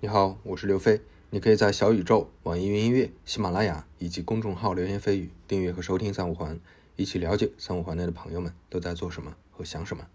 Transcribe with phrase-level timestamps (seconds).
[0.00, 1.00] 你好，我是刘飞。
[1.30, 6.60] 你可以在小宇宙、网易云音乐、喜马拉雅以及公众号“流言蜚语”订阅和收听三五环，
[6.94, 10.06] 一起了解三五环内的朋友们都在做什么和想什么。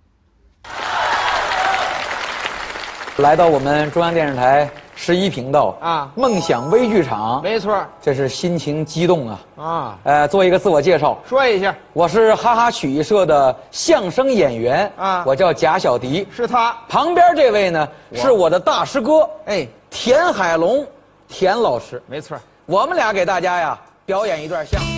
[3.18, 6.10] 来到我们中央电视台十一频道啊。
[6.16, 7.78] 梦想微剧场，没错。
[8.02, 9.40] 这是心情激动啊！
[9.56, 15.24] 啊，呃，做一个自我介绍，说一下，我是哈哈曲艺社的相声演员啊。
[15.28, 16.28] 我叫贾小迪。
[16.36, 20.84] 是他，旁边这位呢是我的大师哥，哎，田海龙，
[21.28, 22.02] 田老师。
[22.08, 22.36] 没错。
[22.66, 24.93] 我们俩给大家呀表演一段相声。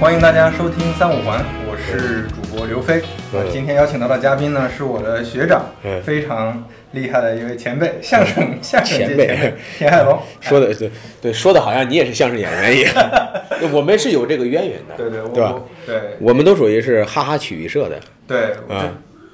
[0.00, 3.02] 欢迎大家收听三五环，我是主播刘飞。
[3.32, 10.16] 呃，今天邀请到的嘉宾呢是我的学长，嗯非常厉害的一位前辈，相声相声界前辈 田海龙。
[10.40, 10.88] 说的对
[11.20, 12.94] 对，说的好像你也是相声演员一样。
[13.74, 15.54] 我们是有这个渊源的，对对，我对吧？
[15.84, 16.00] 对。
[16.20, 18.54] 我们都属于是哈哈曲艺社的，对，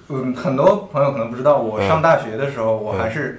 [0.09, 3.39] 嗯，很多朋友可能不知道，我上大学的时候，我还是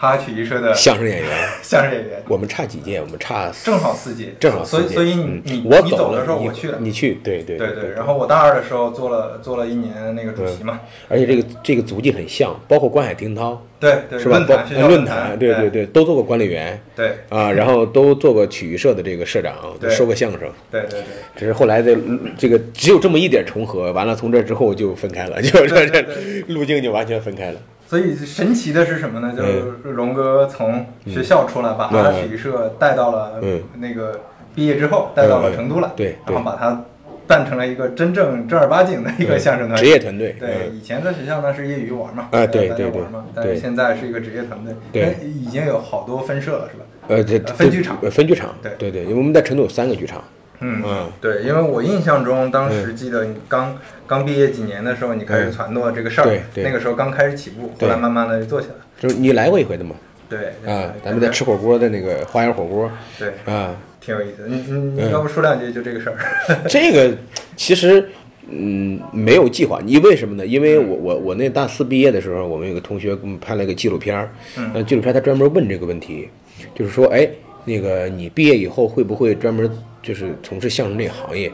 [0.00, 1.28] 哈哈曲艺社的相声演员。
[1.60, 3.00] 相声演员，我们差几届？
[3.00, 4.94] 我们差正好四届，正好四届。
[4.94, 14.38] 所以所以你嗯你我走你走的时候你我去了，你去，对对对对，然后我大二的时候做了做了一年那个主席嘛，而且这个这个足迹很像，包括关海听涛对对，是吧？
[14.38, 20.40] 论包坛论坛，对对对，都做过管理员对啊，然后都做过曲艺社的这个社长，都对说过相声。
[20.70, 21.02] 对对对。
[21.36, 21.96] 只是后来的
[22.38, 26.04] 这个只有这么一点重合，完了从这之后就分开了， 就是这这
[26.46, 27.60] 路径就完全分开了。
[27.88, 29.32] 所以神奇的是什么呢？
[29.34, 34.20] 就是嗯荣哥从学校出来，把哈哈曲艺社带到了嗯那个
[34.54, 35.90] 毕业之后带到了成都来，
[36.26, 36.84] 然后把它
[37.26, 39.78] 办成了一个真正正儿八经的一个相声团。
[39.78, 40.76] 职业团队，对，嗯。
[40.76, 44.60] 以前在学校呢是业余玩嘛，啊对大家对对玩嘛，但是现在是一个职业团
[44.92, 46.84] 队，已经有好多分社了，是吧？
[47.08, 47.96] 呃，这呃分剧场。
[48.02, 48.72] 呃分剧场，对。
[48.78, 50.22] 对对，因为我们在成都有三个剧场，
[50.60, 58.74] 嗯嗯对，因为我印象中，当时记得你刚刚毕业几年的时候，你开始传舵这个事儿对，那个时候刚开始起步，后来慢慢的就做起来。
[58.98, 59.94] 就是你来过一回的嘛，
[60.28, 64.48] 对对啊，对咱们在吃火锅的那个花园火锅，对，啊，挺有意思的。
[64.48, 66.16] 你你你嗯要不说两句就这个事儿？
[66.68, 67.16] 这个
[67.54, 68.08] 其实
[68.50, 70.44] 嗯没有计划，你为什么呢？
[70.44, 76.28] 因为我我我那大四毕业的时候，我们有个同学给我们拍了一个纪录片儿，嗯呃，纪录片他专门问这个问题，
[76.74, 77.28] 就是说，哎，
[77.64, 79.70] 那个你毕业以后会不会专门
[80.08, 81.52] 就是从事相声这个行业？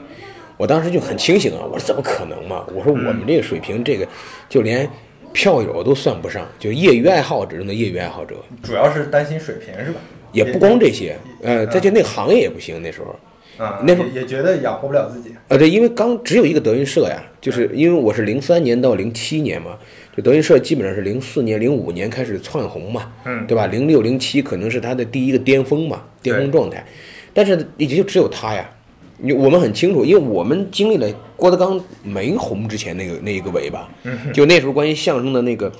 [0.57, 2.65] 我当时就很清醒啊，我说怎么可能嘛？
[2.73, 4.07] 我说我们这个水平，这个
[4.49, 4.89] 就连
[5.33, 9.99] 票友都算不上，就业余爱好者中的业余爱好者，主要是担心水平是吧？
[10.31, 13.17] 也不光这些，呃，再就那个行业也不行，那时候。
[13.57, 15.33] 啊，那时候也也觉得养活不了自己。
[15.47, 19.79] 啊，对，因为刚只有一个德云社呀，就是因为我是零三年到零七年嘛，
[20.17, 23.69] 就德云社基本上是零四年、零五年开始窜红嘛，嗯对吧？
[23.69, 26.85] 零六、零七可能是他的第一个巅峰嘛，巅峰状态，
[27.35, 28.71] 但是也就只有他呀。
[29.17, 33.89] 你我们很清楚，因为我们经历了郭德纲没红之前那个那一个尾巴，
[34.33, 35.71] 就那时候关于相声的那个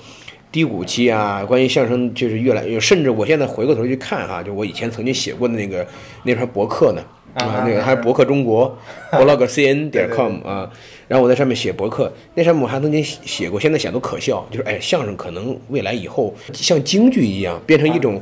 [0.51, 5.85] 低谷期啊，关于相声就是越来越，甚至我现在回过头去看哈，就我以前曾经写过的那个
[6.23, 7.01] 那篇博客呢，
[7.35, 8.75] 啊，那个还是博客中国
[9.11, 10.67] blog cn 点 com 啊，
[11.07, 18.19] 然后我在上面写博客，那上面我还曾经写写过，现在想都可笑，就是哎，相声可能未来以后像京剧一样，变成一种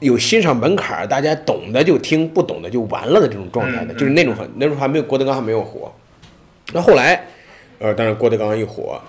[0.00, 5.92] 有欣赏门槛儿，大家懂的就听，不懂的就完了的这种状态的，嗯就是那种很那时候还没有郭德纲还没有火，
[6.72, 7.22] 那后来，
[7.78, 9.00] 呃，当然郭德纲一火。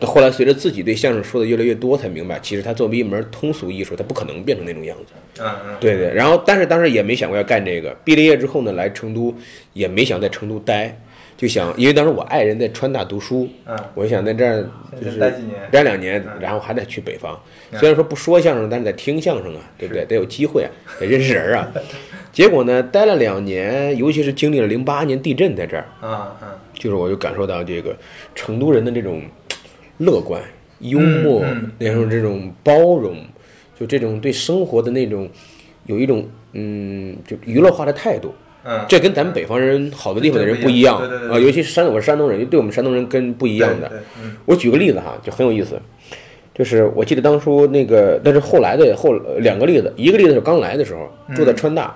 [0.00, 5.12] 后来随着自己对相声说的越来越多，才明白，其实他作为一门通俗艺术，他不可能变成那种样子。
[5.40, 7.94] 嗯嗯，对对，然后但是当时也没想过要干这个。
[8.04, 9.34] 毕了业之后呢，来成都
[9.72, 10.98] 也没想在成都待，
[11.36, 14.68] 就想因为当时我爱人在川大读书，嗯我就想在这儿
[15.00, 17.38] 就是待几年待两年，然后还得去北方。
[17.74, 20.04] 虽然说不说相声，但是得听相声啊，对不对？
[20.06, 21.68] 得有机会啊，得认识人啊。
[22.32, 27.96] 结果呢，待了两年，尤其是经历了零八年地震在这儿，啊嗯就是我就感受到这个
[28.36, 29.22] 成都人的这种
[29.98, 30.40] 乐观、
[30.80, 31.44] 幽默，
[31.78, 33.16] 然后这种包容，
[33.78, 35.28] 就这种对生活的那种
[35.86, 38.32] 有一种嗯，就娱乐化的态度。
[38.64, 40.98] 嗯，这跟咱们北方人好多地方的人不一一样
[41.30, 43.90] 啊，尤其是山，我是山东人，对我们山东人跟不一样的。
[44.44, 45.80] 我举个例子哈，就很有意思，
[46.54, 51.94] 就是我记得当初那个，但是后来的后呃两个例子，一个例子是刚来的时候住在川大，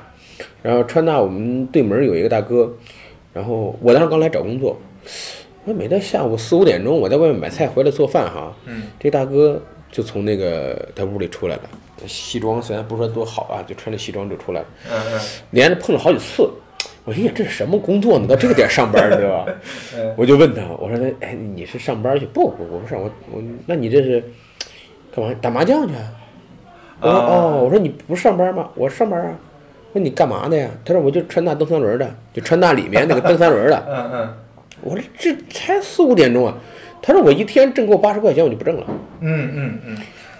[0.62, 2.73] 然后川大我们对门有一个大哥，
[3.35, 4.81] 然后我当时刚来找工作，
[5.64, 9.61] 那每天下午四五点钟我在外面买菜回来做饭哈，嗯这大哥
[9.91, 11.62] 就从那个他屋里出来了，
[12.06, 14.67] 西装虽然不说多好啊，就穿着西装就出来了。
[14.91, 15.20] 嗯嗯
[15.50, 16.50] 连着碰了好几次。
[17.05, 18.26] 我心想这是什么工作呢？
[18.29, 19.44] 到这个点上班，对吧？
[19.97, 22.25] 嗯我就问他，我说那哎，你是上班去？
[22.26, 24.23] 不不，我不上，我我那你这是
[25.14, 25.35] 干嘛？
[25.41, 26.03] 打麻将去啊？
[27.00, 28.69] 我说啊哦，我说你不上班吗？
[28.75, 29.37] 我说上班啊。
[29.93, 30.70] 我说你干嘛的呀？
[30.85, 33.85] 他说我就穿大蹬三轮的，就川大里面那个蹬三轮的。
[33.88, 34.35] 嗯嗯
[34.82, 36.55] 我说这才四五点钟啊。
[37.00, 38.87] 他说我一天挣够八十块钱我就不挣了。
[39.20, 39.96] 嗯嗯嗯，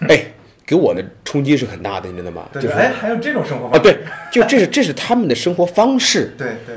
[0.09, 0.25] 哎，
[0.65, 2.49] 给我的冲击是很大的，你知道吗？
[2.53, 3.99] 对对，就是哎，还有这种生活啊，方式，对，
[4.31, 6.33] 就这是这是他们的生活方式。
[6.39, 6.77] 对对，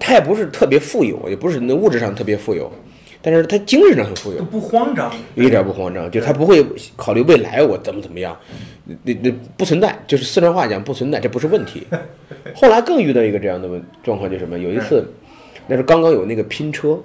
[0.00, 2.68] 他也不是特别富有，也不是那物质上特别富有，
[3.22, 4.44] 但是他精神上很富有都。
[4.44, 6.66] 不慌张，一点不慌张，就他不会
[6.96, 8.36] 考虑未来我怎么怎么样，
[9.04, 11.86] 那那不存在，就是四川话讲不存在，这不是问题。
[12.52, 14.58] 后来更遇到一个这样的问状况，就是什么？
[14.58, 15.04] 有一次，
[15.66, 16.98] 那是刚刚有那个拼车，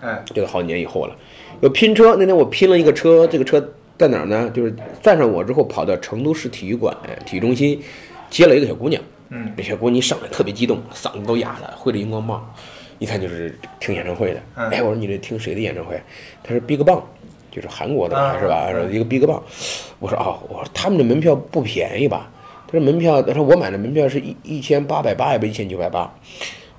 [0.00, 1.16] 哎，这个好几年以后了，
[1.60, 2.16] 有拼车。
[2.16, 3.60] 那天我拼了一个车，这个车
[3.98, 4.50] 在哪儿呢？
[4.54, 7.80] 就是载上我之后，跑到成都市体育馆体育中心
[8.30, 9.02] 接了一个小姑娘。
[9.30, 12.54] 嗯，那小姑娘一上来特别激动，嗓子都哑了，挥着荧光棒，
[12.98, 14.40] 一看就是听演唱会的。
[14.54, 16.00] 嗯哎，我说你这听谁的演唱会？
[16.42, 17.02] 她说 BigBang，
[17.50, 18.70] 就是韩国的啊是吧？
[18.90, 19.42] 一个 BigBang。
[19.98, 22.30] 我说哦，我说他们的门票不便宜吧？
[22.66, 26.12] 他说门票，他说我买的门票是一一千八百八，也不一千九百八。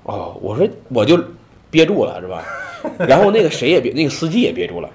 [0.08, 1.22] 哦，我说我就
[1.70, 2.42] 憋住了是吧？
[2.98, 4.88] 然后那个谁也憋，那个司机也憋住了，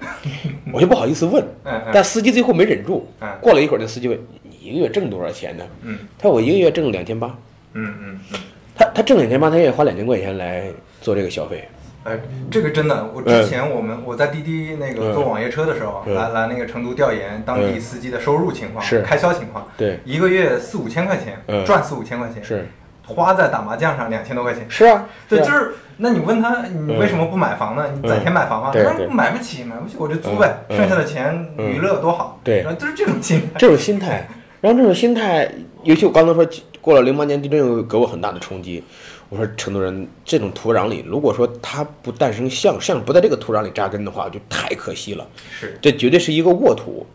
[0.72, 1.44] 我就不好意思问
[1.92, 3.28] 但司机最后没忍住嗯。
[3.40, 5.64] 过了一会儿，那司机问你一个月挣多少钱呢？
[5.82, 7.28] 嗯他说我一个月挣两千八。
[7.74, 8.40] 嗯嗯嗯，
[8.74, 10.64] 他他挣两千八，他愿意花两千块钱来
[11.00, 11.62] 做这个消费。
[12.04, 12.18] 哎，
[12.50, 22.66] 这个真的，我之前我们我在滴滴那个嗯坐网约车的时候，嗯来来那个成都调研当地嗯司机的收入情况、是开销情况，对一个月四五千块钱，嗯赚四五千块钱，是
[23.06, 24.64] 花在打麻将上两千多块钱。
[24.68, 27.86] 是啊，对，就是那你问他，你为什么不买房呢？
[27.94, 28.70] 你攒钱买房吗？
[28.72, 32.40] 他说买不起，买不起，我就租呗，嗯剩下的钱嗯娱乐多好。
[32.42, 33.58] 对然后就是这种心态。
[33.58, 34.26] 这种心态，
[34.60, 35.50] 然后这种心态，
[35.82, 36.46] 尤其我刚才说
[36.80, 38.82] 过了零八年地震，又给我很大的冲击。
[39.30, 45.26] 我说成都人这种土壤里，如果说他不诞生像像不在这个土壤里扎根的话，就太可惜了。
[45.58, 47.06] 是，这绝对是一个沃土，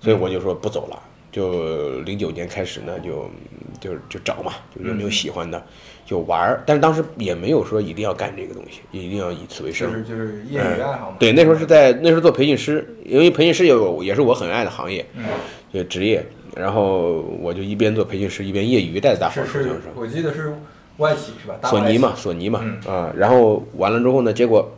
[0.00, 0.98] 所以我就说不走了。
[1.32, 3.28] 就零九年开始呢，就
[3.80, 5.60] 就就找嘛，就有没有喜欢的，
[6.06, 6.62] 就玩儿。
[6.66, 9.90] 但是当时也没有说一定要干这个东西，一定要以此为生。
[9.90, 11.16] 就是就是业余爱好嘛。
[11.18, 15.24] 对，那时候是在那时候做培训师，因为培训师也有也是我很爱的行业，嗯，
[15.72, 16.24] 就职业。
[16.54, 19.84] 然后我就一边做培训师，一边业余带着大伙儿是相声，。
[19.96, 20.54] 我记得是
[20.98, 21.58] 外企是吧？
[21.64, 24.70] 索尼嘛，索尼嘛，嗯啊，然后完了之后呢，结果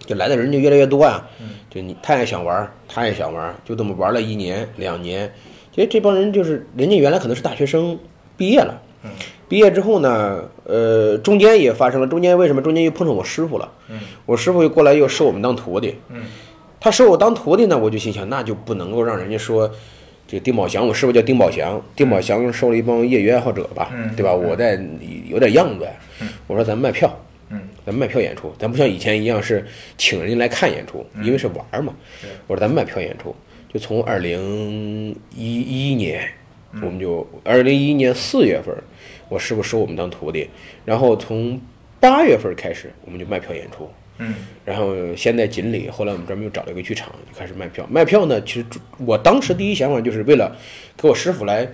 [0.00, 5.32] 就来的人就越来越多啊，嗯就你他也想玩儿，他也想玩儿，就这么玩了一年两年，
[5.80, 7.98] 其实这帮人就是人家原来可能是大学生
[8.36, 9.10] 毕业了，嗯
[9.48, 13.66] 毕业之后呢，呃，中间也发生了，中间为什么中间又碰上我师傅了？
[13.88, 16.24] 嗯我师傅又过来又收我们当徒弟，嗯
[16.78, 19.70] 他收我当徒弟呢，我就心想，那就不能够让人家说，
[20.28, 24.34] 这个丁宝祥，我师傅叫丁宝祥，丁宝祥收了一帮业余爱好者吧，嗯对吧？
[24.34, 24.78] 我在
[25.30, 25.90] 有点样子呀，
[26.46, 27.10] 我说咱们卖票，
[27.48, 29.66] 嗯咱们卖票演出，咱不像以前一样是
[29.96, 31.92] 请人家来看演出，因为是玩儿嘛。
[32.46, 33.34] 我说咱们卖票演出，
[33.72, 36.28] 就从二零一一年，
[36.82, 38.74] 我们就二零一一年四月份，
[39.28, 40.50] 我师傅收我们当徒弟，
[40.84, 41.60] 然后从
[42.00, 43.88] 八月份开始，我们就卖票演出。
[44.22, 44.34] 嗯
[44.66, 47.86] 然后先在锦里，后来我们专门又找了一个剧场，就开始卖票。
[47.88, 48.66] 卖票呢，其实
[48.98, 50.54] 我当时第一想法就是为了
[50.96, 51.66] 给我师傅来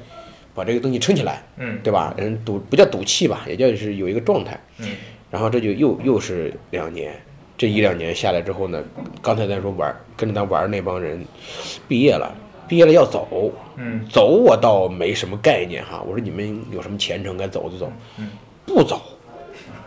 [0.54, 2.14] 把这个东西撑起来，嗯对吧？
[2.16, 4.60] 人赌不叫赌气吧，也叫是有一个状态。
[4.78, 4.88] 嗯
[5.28, 7.12] 然后这就又又是两年，
[7.58, 8.82] 这一两年下来之后呢，
[9.22, 11.24] 刚才咱说玩跟着他玩那帮人
[11.88, 12.34] 毕业了，
[12.68, 17.90] 毕业了要走，嗯走我倒没什么概念哈，我说你们有什么前程该走就走，
[18.66, 19.00] 不走，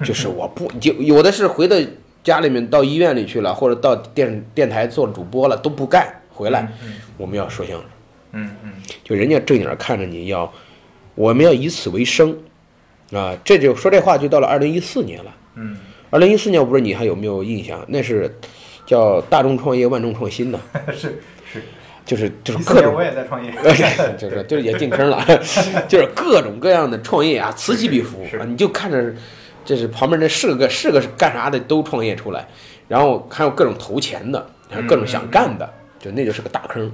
[0.04, 1.76] 就是我不就有的是回到
[2.24, 6.68] 家里面到医院里去了，或者到电电台做主播了都不干，回来
[7.18, 7.86] 我们要说相声，
[8.32, 8.72] 嗯嗯。
[9.04, 10.52] 就人家正眼看着你要，
[11.16, 12.36] 我们要以此为生，
[13.12, 15.36] 啊，这就说这话就到了二零一四年了。
[15.56, 15.78] 嗯，
[16.10, 17.84] 二零一四年，我不知道你还有没有印象？
[17.88, 18.34] 那是
[18.86, 20.60] 叫大众创业，万众创新呢，
[20.92, 21.62] 是是。
[22.06, 23.54] 就是就是各种我也在创业。
[24.18, 25.24] 就是就是也进坑了，
[25.88, 29.14] 就是各种各样的创业啊，此起彼伏啊，你就看着
[29.64, 32.48] 这是旁边那是个是个干啥的都创业出来，
[32.88, 36.92] 然后还有各种投钱的，还有各种想干的，就那就是个大坑，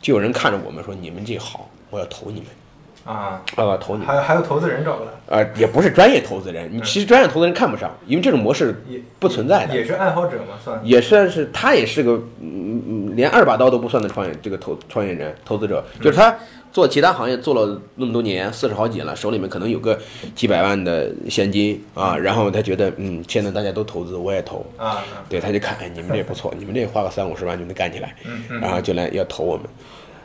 [0.00, 2.46] 就有人看着我们说你们这好，我要投你们
[3.04, 4.04] 啊，呃，投你。
[4.04, 10.80] 还有还有投资人找过来，呃，也不是专业投资人，你其实专业投资人看不上，因为这种模式也不存在的，也是爱好者嘛，算。
[10.84, 16.34] 也算是他也是个嗯嗯连二把刀都不算的创业这个投创业人投资者，就是他
[16.72, 19.98] 做其他行业做了那么多年，四十好几了，手里面可能有个
[20.34, 28.60] 几百万的现金啊，然后他觉得嗯现在大家都投资，我也投，啊啊，对，他就看哎你们这不错，你们这花个三五十万就能干起来，嗯嗯。
[28.60, 29.66] 然后就来要投我们，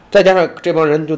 [0.09, 1.17] 再加上这帮人就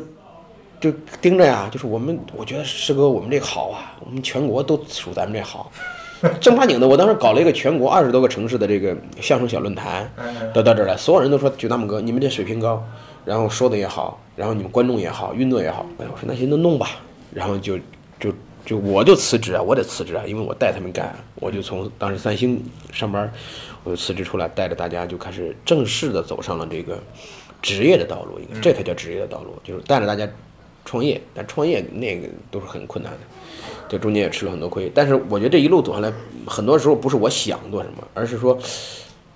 [0.79, 5.71] 就盯着呀，就是我们我觉得师哥我们这个好啊，我们全国都属咱们这好。
[6.41, 10.11] 正八经的，我当时搞了一个全国二十多个城市的这个相声小论坛，
[10.53, 12.83] 都到这儿来，所有人都说举大拇哥，你们这水平高。
[13.25, 16.87] 然后说的也好，然后你们观众也好，运作也好，哎，我说那行，那弄吧，
[17.31, 17.77] 然后就
[18.19, 18.33] 就
[18.65, 23.31] 就我就辞职啊，我得辞职啊，因为我带他们干，我就从当时三星上班，
[23.83, 26.97] 我就辞职出来，带着大家就开始正式的走上了这个
[27.61, 30.27] 职业的道路，应该这才叫职业的道路，就是带着大家
[30.89, 33.19] 创业，但创业那个都是很困难的。
[33.87, 36.11] 这中间也吃了很多亏，但是我觉得这一路走下来，
[36.47, 38.57] 很多时候不是我想做什么，而是说，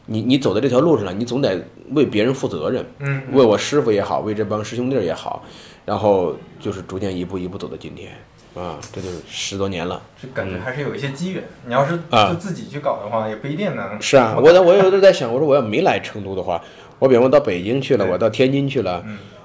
[0.07, 5.45] 你你走在这条路上了，你总得为别人负责任，嗯，为我师傅也好，为这帮师兄弟儿也好，
[5.85, 8.11] 然后就是逐渐一步一步走到今天，
[8.55, 10.01] 啊，这就是十多年了。
[10.19, 11.43] 这感觉还是有一些机缘。
[11.67, 14.01] 你要是啊就自己去搞的话，也不一定能。
[14.01, 16.59] 是啊，我在我有时候在想，我说我要没来成都的话，
[16.97, 19.03] 我比方说到北京去了，我到天津去了，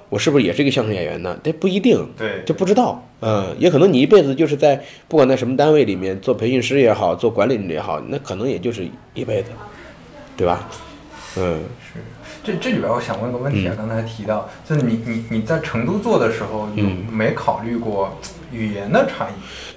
[0.09, 1.37] 我是不是也是一个相声演员呢？
[1.43, 3.03] 这不一定，对就不知道。
[3.21, 9.49] 嗯，也可能你一辈子就是在不管在什么单位里面做培训师也好，做管理者也好，那可能也就是一辈子，
[10.35, 10.67] 对吧？
[11.37, 11.61] 嗯，
[11.93, 11.99] 是
[12.43, 18.17] 这这里边我想问个问题啊，刚才提到，就是你你你在成都做的时候，有嗯没考虑过
[18.51, 19.33] 语言的差异？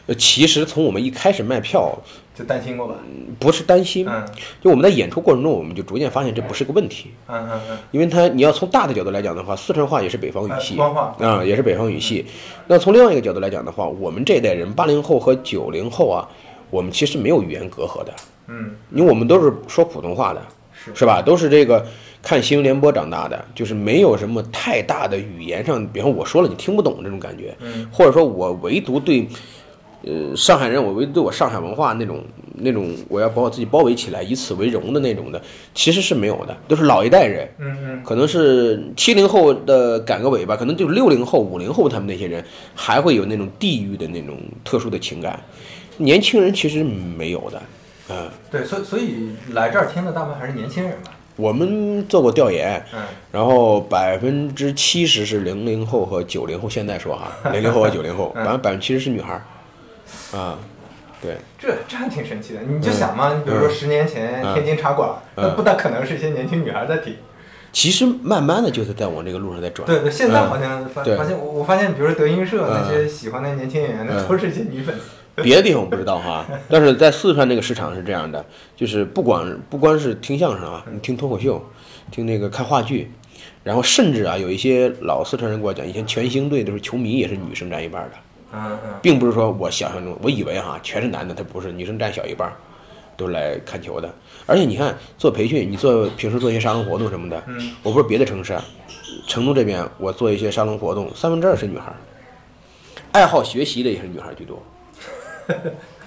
[0.07, 1.97] 呃其实从我们一开始卖票，
[2.35, 2.95] 就担心过吧？
[3.39, 4.25] 不是担心，嗯
[4.63, 7.11] 就我们在演出过程中，我们就逐渐发现这不是个问题。
[7.29, 12.25] 嗯嗯嗯，因为它你要从大的角度来讲的话，四川话也是北方语系，啊、也是北方语系。
[12.67, 16.27] 那从另外一个角度来讲的话，我们这一代人，八零后和九零后啊，
[16.71, 18.15] 我们其实没有语言隔阂的，
[18.47, 20.41] 嗯，因为我们都是说普通话的，
[20.73, 21.21] 是是吧？
[21.21, 21.85] 都是这个
[22.23, 29.29] 看新闻联播长大的，就是没有什么太大的语言上，比方我说了你听不懂这种感觉，嗯或者说我唯独对。
[30.05, 32.23] 呃，上海人，我唯对我上海文化那种
[32.57, 35.41] 那种，我要把我自己包围起来，以此为荣的那种的，
[35.75, 38.03] 其实是没有的，都是老一代人，嗯嗯。
[38.05, 42.45] 可能是七零后的赶个尾巴，可能就是六零后、五零后他们那些人
[42.75, 45.41] 还会有那种地域的那种特殊的情感，
[45.99, 47.63] 年轻人其实没有的。
[48.11, 51.13] 嗯、对，所以所以来这儿听的大部分还是年轻人吧？
[51.37, 53.01] 我们做过调研，嗯。
[53.31, 59.43] 然后百分之七十是零零后和九零后，现在说哈， 零零后和九零后，嗯百分百分之七十是女孩儿，
[60.33, 60.59] 啊，
[61.21, 62.61] 对，这这还挺神奇的。
[62.61, 67.17] 你就想嘛，你比如说十年前嗯天津茶馆，嗯那不大可能是一些年轻女孩在听。
[67.73, 69.87] 其实慢慢的就是在往这个路上在转。
[69.87, 75.43] 对对，现在嗯好像发对发现，我我发现，比如说德云社嗯那些喜欢的年轻演员，那嗯都是一些女粉丝。
[75.43, 78.45] 别的地方我不知道哈，但是在四川这个市场是这样的，
[78.77, 81.65] 就是不管不光是听相声啊，你听脱口秀，
[82.11, 83.11] 听那个看话剧，
[83.65, 88.17] 然后甚至啊有一些老四川人跟我讲，以前全兴队都是球迷也是女生占一半的，
[88.53, 92.53] 嗯嗯，并不是说我想象中，我以为哈全是男的，他不是，女生占小一半，
[93.17, 94.13] 都是来看球的。
[94.47, 98.65] 而且你看做培训，你做平时做一些沙龙活动什么的，嗯我不是别的城市啊，
[99.27, 101.93] 成都这边我做一些沙龙活动，三分之二是女孩，
[103.13, 104.63] 爱好学习的也是女孩居多。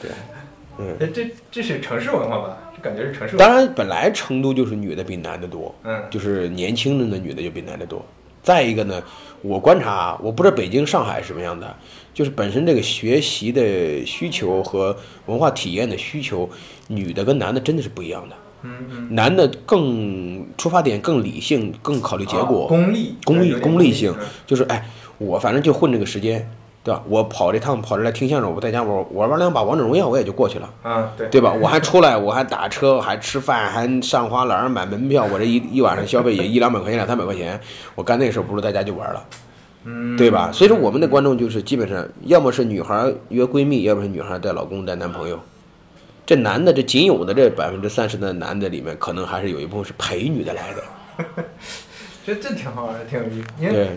[0.02, 0.12] 对，
[0.78, 0.96] 嗯。
[1.00, 2.58] 这这这是城市文化吧？
[2.76, 3.54] 这感觉是城市文化。
[3.54, 8.06] 当然，本来成都就是女的比男的多，嗯就是年轻的那女的就比男的多。
[8.44, 9.02] 再一个呢，
[9.42, 11.76] 我观察啊，我不知道北京、上海是什么样的，
[12.16, 14.96] 就是本身这个学习的需求和
[15.26, 16.50] 文化体验的需求，
[16.88, 18.36] 女的跟男的真的是不一样的。
[19.12, 26.50] 男的更出发点更理性，更考虑结果，啊功利，功利功利性嗯，就是哎，我反正就混这个时间，
[26.84, 27.04] 对吧？
[27.08, 30.74] 我跑这趟跑这来听相声，我在家我我玩两把王者荣耀，我也就过去了。
[30.82, 31.54] 啊，对对吧？
[31.62, 37.60] 我还出来，我还打车，还吃饭，还上花篮买门票，我这一一晚上消费也一两百块钱、两三百块钱，
[37.94, 39.24] 我干那个时候不如在家就玩了，
[39.86, 40.52] 嗯，对吧？
[40.52, 45.40] 所以说我们的观众就是基本上要么是女孩约闺蜜，要么是女孩带老公带男朋友。
[46.26, 50.84] 这男的，这仅有的这百分之三十的男的里面，可能还是有一部分是陪女的来的。
[52.26, 53.48] 这这挺好玩的，挺有意思。
[53.60, 53.90] 因为对，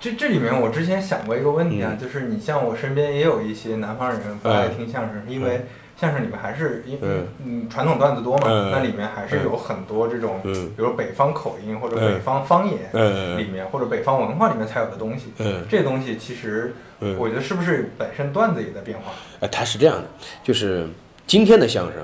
[0.00, 5.64] 这这里面我之前想过一个问题啊，嗯就是你像我身边也有一些南方人不爱听相声，因为
[6.04, 7.08] 相声里面还是因为
[7.44, 15.32] 嗯传统段子多嘛，嗯那里面还是有很多这种，嗯比如北方口音或者嗯北方方言嗯里面或者北方文化里面才有的东西。
[15.38, 19.12] 嗯这东西其实嗯我觉得是不是本身段子也在变化？
[19.40, 20.04] 哎，它是这样的，
[20.42, 20.86] 就是
[21.26, 21.96] 今天的相声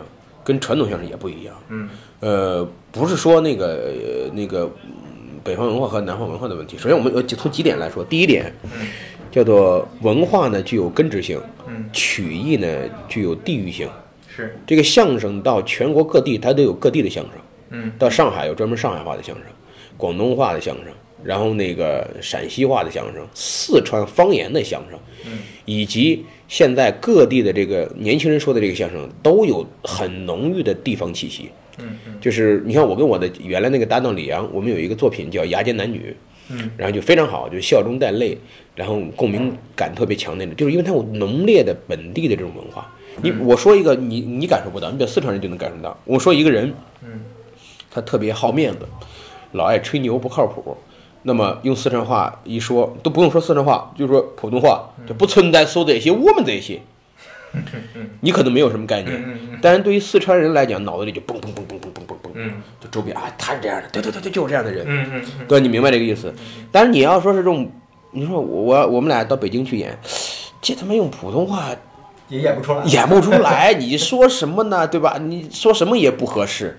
[0.43, 1.55] 跟传统相声也不一样。
[1.69, 1.89] 嗯
[2.21, 6.77] 呃，不是说那个呃那个嗯北方文化和南方文化的问题。
[6.77, 8.53] 首先，我们呃从几点来说，第一点
[9.31, 12.69] 叫做文化呢具有根植性，嗯，曲艺呢
[13.09, 13.89] 具有地域性。
[14.29, 17.33] 是这个相声到全国各地，它都有各地的相声。
[17.71, 19.45] 嗯到上海有专门上海话的相声，
[19.97, 20.87] 广东话的相声，
[21.23, 24.99] 然后那个陕西话的相声，四川方言的相声，
[25.65, 31.49] 以及现在各地的这个年轻人说的这个相声，都有很浓郁的地方气息。
[32.21, 36.15] 就是你看我跟我的原来那个搭档李阳，我们有一个作品叫《牙尖男女》，
[36.77, 38.37] 然后就非常好就笑中带泪
[38.75, 42.91] 然后共鸣感特别强那种就是因为他有浓烈的本地的这种文化。
[43.23, 45.97] 你我说一个你你感受不到你比如四川人就能感受到。
[46.05, 46.73] 我说一个人
[47.91, 48.81] 他特别好面子
[49.53, 50.77] 老爱吹牛不靠谱
[51.23, 56.81] 那么用四川话一说都不用说四川话就说普通话就不存在说这些我们这些。
[58.21, 61.90] 你可能没有什么概念但是对于四川人来讲脑子里就嘣嘣嘣嘣嘣
[62.45, 66.33] 嗯就周边啊，他是这样的，对对对对，就是这样的人，嗯嗯嗯，对，你明白这个意思。
[66.73, 67.71] 但是你要说是这种，
[68.13, 69.99] 你说我我我们俩到北京去演，
[70.61, 71.71] 这他妈用普通话
[72.29, 72.85] 也演不出来。
[72.85, 74.87] 演不出来，你说什么呢？
[74.87, 75.19] 对吧？
[75.21, 76.79] 你说什么也不合适。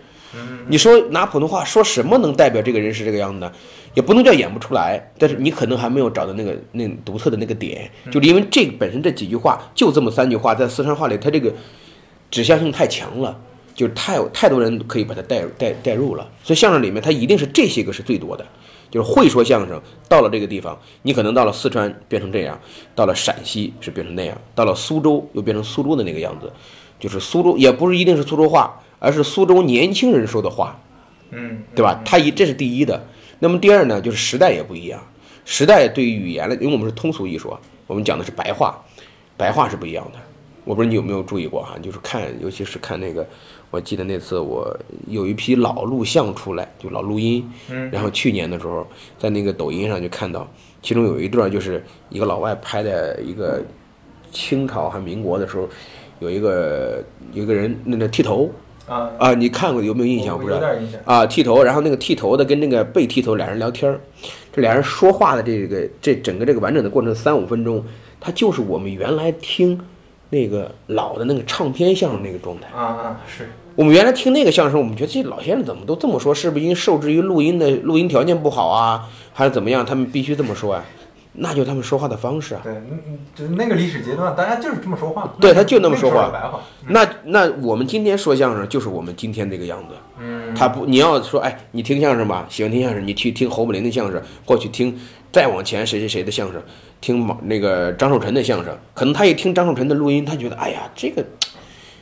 [0.67, 3.51] 你说拿普通话说什么能代表这个人是这个样子呢？
[3.93, 11.51] 也不能叫演不出来，但是你可能还没有找到那个那独特的那个点，就是因为这本身这几句话就这么三句话，在四川话里，它这个
[12.29, 13.37] 指向性太强了，
[13.73, 16.29] 就是太有太多人可以把它带带带入了。
[16.43, 18.45] 所以相声里面它一定是这些个是最多的，
[18.89, 22.59] 就是会说相声到了这个地方，你可能到了四川变成这样，
[22.95, 26.51] 到了陕西是变成那样，到了苏州又变成苏州的那个样子，
[26.99, 30.79] 就是苏州也不是一定是苏州话，而是苏州年轻人说的话，
[31.31, 32.01] 嗯，对吧？
[32.05, 33.07] 它一这是第一的。
[33.39, 35.01] 那么第二呢，就是时代也不一样。
[35.43, 38.79] 时代对于语言了，因为我们是通俗艺术啊，我们讲的是白话，
[39.35, 40.19] 白话是不一样的。
[40.63, 43.27] 我不知道你有没有注意过哈，就是看，尤其是看那个，
[43.71, 48.85] 我记得那次我有一批老录像出来，就老录音，嗯然后去年的时候
[49.17, 50.47] 在那个抖音上就看到，
[50.81, 53.63] 其中有一段就是一个老外拍的一个
[54.31, 55.67] 清朝还民国的时候，
[56.19, 58.51] 有一个有一个人那个剃头
[58.87, 60.37] 啊，啊，你看过有没有印象？
[60.37, 60.57] 不知道。
[60.57, 60.99] 有点印象。
[61.05, 64.01] 啊，剃头，然后那个剃头的跟那个被剃头俩人聊天儿，
[64.51, 67.81] 这俩人说话的这个这整个这个完整的过程三五分钟，
[68.19, 69.79] 他就是我们原来听
[70.29, 72.67] 那个老的那个唱片相声那个状态。
[72.75, 76.35] 啊啊，是，我们原来听那个相声，我们觉得这老先生怎么都这么说？
[76.35, 79.85] 是不是因为受制于录音的录音条件不好啊，还是怎么样？
[79.85, 80.83] 他们必须这么说啊？
[81.33, 82.61] 那就他们说话的方式啊。
[82.61, 82.73] 对，
[83.33, 85.33] 就是那个历史阶段，大家就是这么说话。
[85.39, 86.29] 对他就那么说话
[86.87, 87.05] 那。
[87.05, 87.09] 那
[87.47, 89.95] 那我们今天说相声，就是我们今天这个样子。
[90.19, 94.99] 嗯，他不，你要说，哎，你听相声吧，喜欢听相声，你去听侯宝林的相声，或去听
[95.31, 96.61] 再往前谁谁谁的相声，
[96.99, 101.25] 听马那个张寿臣的相声，可能他一听张寿臣的录音，他觉得，哎呀，这个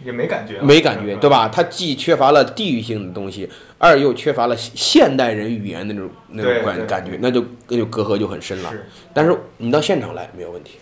[0.04, 1.30] 也没感觉，没感觉，对？
[1.30, 1.50] 吧？
[1.50, 8.72] 它既缺乏了地域性的东西，二又缺乏了现代人语言的那种那种感感觉，那就那就隔阂就很深了。
[8.72, 10.78] 是，但是你到现场来没有问题，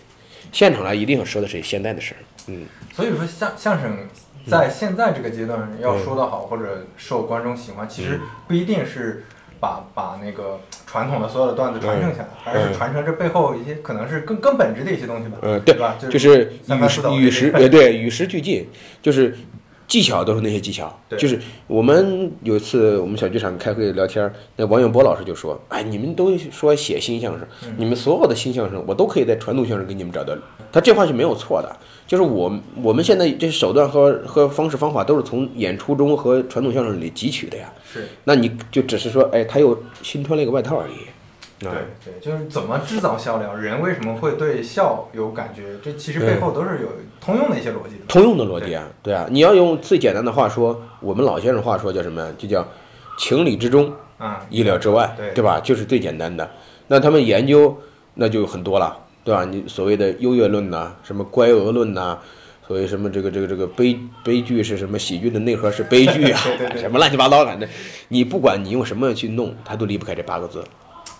[0.52, 2.66] 现场来一定要说的是现代的事儿，嗯。
[2.94, 4.08] 所以说相相声
[4.48, 9.24] 在现在这个阶段要说得好，或者受观众喜欢，其嗯实不一定是
[9.60, 15.38] 把把那个传统的所有的段子传承下来，嗯而是传承这背后一些可能是更更本质的一些东西吧。
[15.42, 15.96] 嗯，对对吧？
[16.10, 16.54] 就是
[17.18, 18.68] 与时 呃，对，与时俱进，
[19.02, 19.38] 就是
[19.88, 20.94] 技巧都是那些技巧。
[21.10, 30.34] 对就是我们有一次我们小剧场开会聊天儿，那王永波老师就说：“哎，你们都说写新相声，嗯你们所有的新相声，我都可以在传统相声给你们找到。”
[30.72, 31.76] 他这话是没有错的，
[32.08, 37.72] 就是我们我们现在这手段和和方式方法都是从演出中和传统相声里汲取的呀。
[37.86, 40.94] 是，那你就只是说，哎，他又新穿了一个外套而已。
[41.60, 46.88] 对啊，对，就是怎么制造笑料，人为什么会对笑有感觉，这其实背后都是有
[47.20, 48.06] 通用的一些逻辑的。
[48.08, 52.32] 通用的逻辑啊，对啊，你要用最简单的话说，我们老先生话说叫什么？
[52.38, 52.66] 就叫
[53.18, 55.60] 情理之中，啊，意料之外，对对吧？
[55.60, 56.48] 就是最简单的。
[56.88, 57.76] 那他们研究
[58.14, 58.96] 那就很多了，
[59.28, 59.44] 对吧？
[59.44, 62.18] 你所谓的优越论呐、什么乖俄论呐、
[62.66, 64.98] 所谓什么这个这个这个悲悲剧是什么？
[64.98, 67.68] 喜剧的内核是悲剧啊，对对对 什么乱七八糟，反正
[68.08, 70.64] 你不管你用什么去弄，它都离不开这八个字。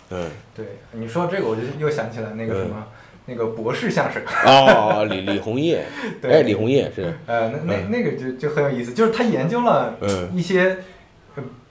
[0.10, 2.82] 嗯，对，你说这个我就又想起来那个什么，
[3.26, 4.22] 那个博士相声。
[4.46, 5.84] 哦，李李红叶，
[6.22, 10.78] 对哎，李红叶是，呃，那那那个就就很有意思，就是他研究了嗯一些呃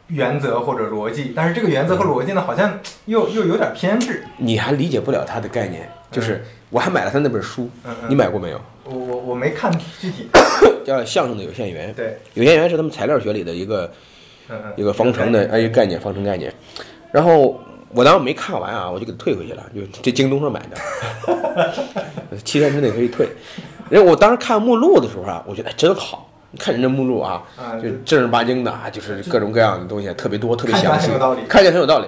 [0.09, 4.23] 原则或者逻辑，但是这个原则和逻辑呢，好像又又有点偏执。
[4.37, 8.61] 你还理解不了他的概念，就是我还买了他那本书，嗯嗯你买过没有？
[8.85, 10.29] 我我我没看具体。
[10.85, 13.91] 叫《相声的有限元》，对，有限元是他们材料学里的一个。
[14.77, 16.55] 一个方程的哎一个概念，方程概念。
[17.11, 23.29] 然后我当时没看完啊，我就给他退回去了，就这京东上买的， 七天之内可以退。
[23.91, 31.11] 然后我当时看目录的时候啊，我觉得哎真好，你看人这目录啊，啊就正儿八经的啊，就是各种各样的东西特别多，特别详细
[31.49, 32.07] 看起来很有道理。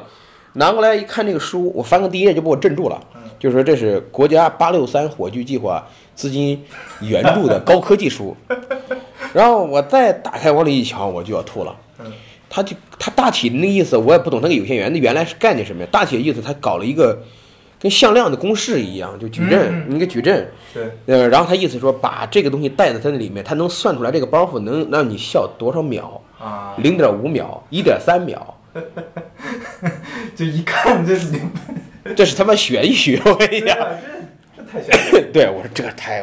[0.55, 6.61] 拿过来一看这个书，我翻个第一页就把我镇住了，嗯就说这是国家八六三火炬计划资金
[7.01, 8.37] 援助的高科技书。
[9.33, 11.77] 然后我再打开往里一瞧，我就要吐了。
[12.01, 12.07] 嗯
[12.51, 15.89] 他就他大体的那意思我也不懂，那个有限元那原来是概念什么呀？
[15.93, 17.23] 大体的意思他搞了一个
[17.81, 20.49] 跟向量的公式一样，就矩阵，嗯一个矩阵。
[20.75, 28.55] 对，呃，然后他意思说把这个东西带在它那里面，它能算出来这个包袱能让你笑多少秒，啊，零点五秒，一点三秒，
[30.35, 31.33] 就一看这是
[32.17, 33.77] 这是他妈玄学，我跟你讲。
[35.33, 36.23] 对我说这个太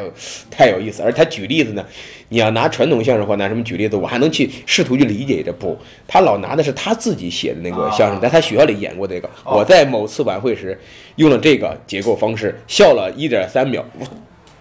[0.50, 1.84] 太有意思，而他举例子呢，
[2.28, 9.28] 你要拿传统相声或拿什么举例子，我还能去试图去理解这不，他老拿的是他自己写的那个相声，哦在他学校里演过这个。
[9.44, 10.78] 哦我在某次晚会时
[11.16, 13.84] 用了这个结构方式，笑了一点三秒。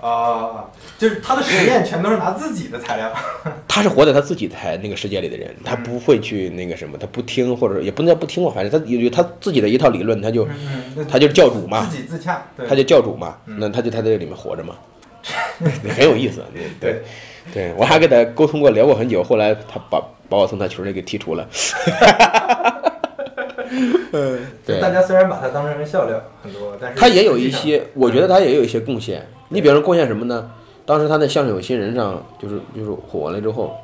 [0.05, 3.11] 啊，就是他的实验全都是拿自己的材料。
[3.67, 12.45] 他是活在他自己台那个世界里的人，他不会去那个什么，他不听或者也不能叫不听吧，反正他有有他自己的一套理论，他就嗯，他就是教主嘛自己自洽。
[12.55, 14.75] 对，他就教主嘛，那他就他在这里面活着嘛，
[15.95, 16.43] 很有意思。
[16.53, 17.01] 对对
[17.51, 21.47] 对，我还跟他沟通过，聊过很久，后来他把把我从他群里给踢除了。
[24.11, 29.27] 嗯， 对，大家虽然把它当成笑料很多，但是他也有一些，我觉得他也有一些贡献。
[29.49, 30.51] 你比方说贡献什么呢？
[30.85, 33.75] 当时他在相声有新人上，就是就是火完了之后，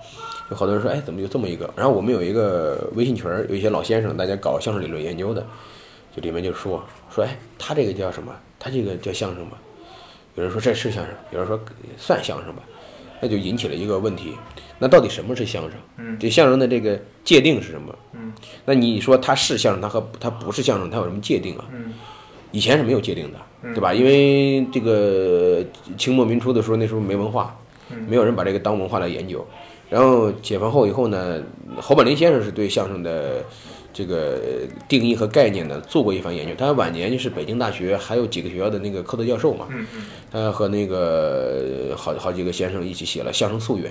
[0.49, 1.69] 有好多人说，哎，怎么有这么一个？
[1.75, 5.45] 然后我们有一个微信群儿，有一些老先生，大家搞相声理论研究的，
[6.15, 8.33] 就里面就说说，哎，他这个叫什么？
[8.59, 9.53] 他这个叫相声吗？
[10.35, 11.59] 有人说这是相声，有人说
[11.97, 12.61] 算相声吧，
[13.19, 14.35] 那就引起了一个问题，
[14.81, 15.73] 那到底什么是相声？
[15.97, 17.95] 嗯这相声的这个界定是什么？
[18.13, 18.33] 嗯
[18.65, 21.65] 那你说它是相声，它和它不是相声，它有什么界定啊？
[21.71, 21.93] 嗯
[22.51, 23.93] 以前是没有界定的，嗯对吧？
[23.93, 25.63] 因为这个
[25.97, 27.55] 清末民初的时候，那时候没文化，
[27.91, 29.45] 嗯没有人把这个当文化来研究。
[29.89, 31.41] 然后解放后以后呢，
[31.79, 33.43] 侯宝林先生是对相声的
[33.93, 34.41] 这个
[34.89, 36.53] 定义和概念呢做过一番研究。
[36.57, 39.67] 他晚年就是北京大学还有几个学校的那个客座教授嘛，
[40.31, 43.89] 他和那个好好几个先生一起写了《相声溯源》。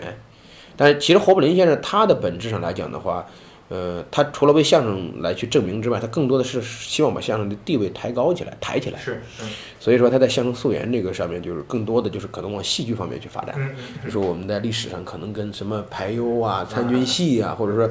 [0.81, 3.27] 但是其实侯宝林先生他的本质上来讲的话，
[3.69, 8.99] 呃，他除了为相声来去证明之外，他更多的是希望把相声的地位抬高起来、抬起来。
[8.99, 13.55] 是嗯所以说他在相声溯源这个上面，就是更多的就是可能往戏剧方面去发展。
[13.59, 17.87] 嗯就是我们在历史上可能跟什么排忧啊、参军戏啊，或者说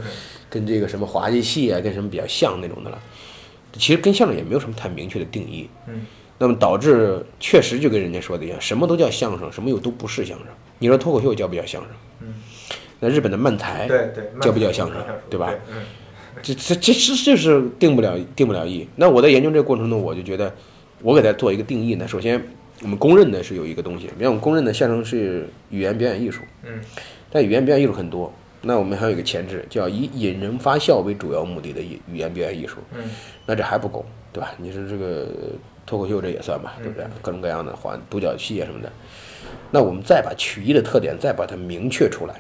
[0.50, 3.00] 跟这个什么滑稽戏啊，跟什么比较像那种的了。
[3.74, 5.70] 其实跟相声也没有什么太明确的定义。
[5.88, 6.08] 嗯。
[6.40, 10.48] 那么导致确实就跟人家说的一样，什么都叫相声，什么又都不是相声。
[10.80, 11.92] 你说脱口秀叫不叫相声？
[12.22, 12.34] 嗯。
[13.00, 14.98] 那日本的漫才，对对，叫不叫相声
[15.30, 15.78] 对吧嗯
[16.42, 18.88] 这这这这就是定不了定不了义。
[18.96, 20.54] 那我在研究这个过程中，我就觉得，
[21.02, 22.08] 我给它做一个定义呢。
[22.08, 22.42] 首先，
[22.82, 26.80] 我们公认的是有一个东西，比方我们公认的相声是语言表演艺术，嗯
[27.30, 28.32] 但语言表演艺术很多。
[28.62, 32.78] 那我们还有一个前置，叫以引人发笑为主要目的的语语言表演艺术。
[32.94, 33.10] 嗯
[33.46, 34.52] 那这还不够，对吧？
[34.58, 35.28] 你说这个
[35.86, 37.06] 脱口秀这也算吧，对不对？
[37.22, 38.90] 各种各样的话，独角戏啊什么的。
[39.72, 42.36] 那我们再把曲艺的特点再把它明确出来。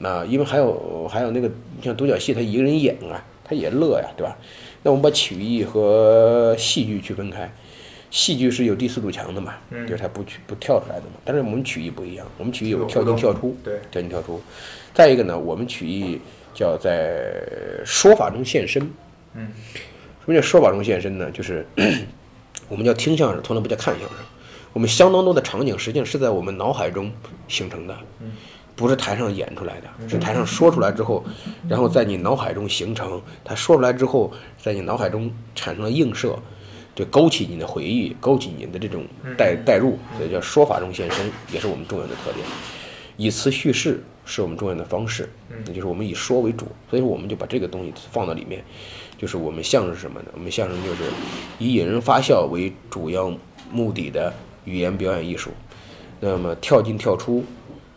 [0.00, 1.50] 那因为还有还有那个
[1.82, 4.36] 像独角戏，他一个人演啊，他也乐呀，对吧？
[4.84, 7.52] 那我们把曲艺和戏剧区分开，
[8.10, 11.12] 戏剧是有第四堵墙的嘛，嗯就是它不去不跳出来的嘛。
[11.24, 14.40] 但是我们曲艺不一样，我们曲艺有有跳进跳出，对跳进跳出。
[14.94, 16.20] 再一个呢，我们曲艺
[16.54, 17.32] 叫在
[17.84, 18.82] 说法中现身。
[19.34, 19.48] 嗯
[20.24, 21.30] 什么叫说法中现身呢？
[21.30, 21.66] 就是
[22.68, 24.18] 我们叫听相声，从来不叫看相声。
[24.74, 27.10] 我们相当多的场景实际上是在我们脑海中
[27.48, 27.96] 形成的，
[28.78, 31.24] 不是台上演出来的，是台上说出来之后，
[31.68, 33.20] 然后在你脑海中形成。
[33.44, 36.38] 他说出来之后，在你脑海中产生了映射，
[36.94, 39.04] 对，勾起你的回忆，勾起你的这种
[39.36, 42.46] 代代入，所以叫说法中现身，也是我们重要的特点。
[43.16, 45.28] 以词叙事是我们重要的方式，
[45.66, 48.62] 那就是我们以说为主，所以说我们就把这个东西放到里面，
[49.18, 50.26] 就是我们相声是什么呢？
[50.34, 51.02] 我们相声就是
[51.58, 53.36] 以引人发笑为主要
[53.72, 54.32] 目的的
[54.64, 55.50] 语言表演艺术。
[56.20, 57.44] 那么跳进跳出，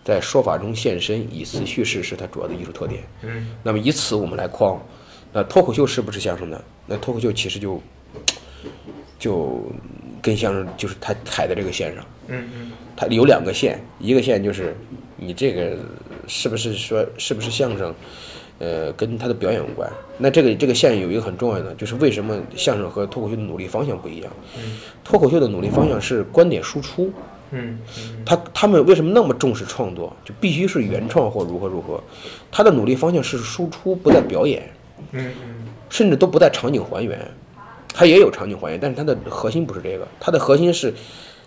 [0.04, 3.04] 在说法中现身，以词叙事是它主要的艺术特点。
[3.24, 4.82] 嗯那么以此我们来框，
[5.32, 6.62] 那脱口秀是不是相声呢？
[6.88, 7.82] 那脱口秀其实就
[9.20, 9.62] 就
[10.22, 12.04] 跟相声就是它踩在这个线上。
[12.28, 14.76] 嗯嗯它有两个线，一个线就是
[15.18, 15.78] 你这个
[16.28, 17.94] 是不是说是不是相声，
[18.60, 19.92] 呃，跟他的表演有关。
[20.18, 24.32] 那这个这个线有一个很重要的，就是为什么相声和脱口秀的努力方向不一样？
[25.04, 27.14] 脱口秀的努力方向是观点输出，嗯
[27.52, 27.78] 嗯
[28.26, 30.16] 他他们为什么那么重视创作？
[30.24, 32.02] 就必须是原创或如何如何？
[32.52, 34.70] 他的努力方向是输出，不在表演，
[35.12, 37.20] 嗯嗯甚至都不在场景还原。
[37.94, 40.94] 他也有场景还原，但是他的核心不是这个，他的核心是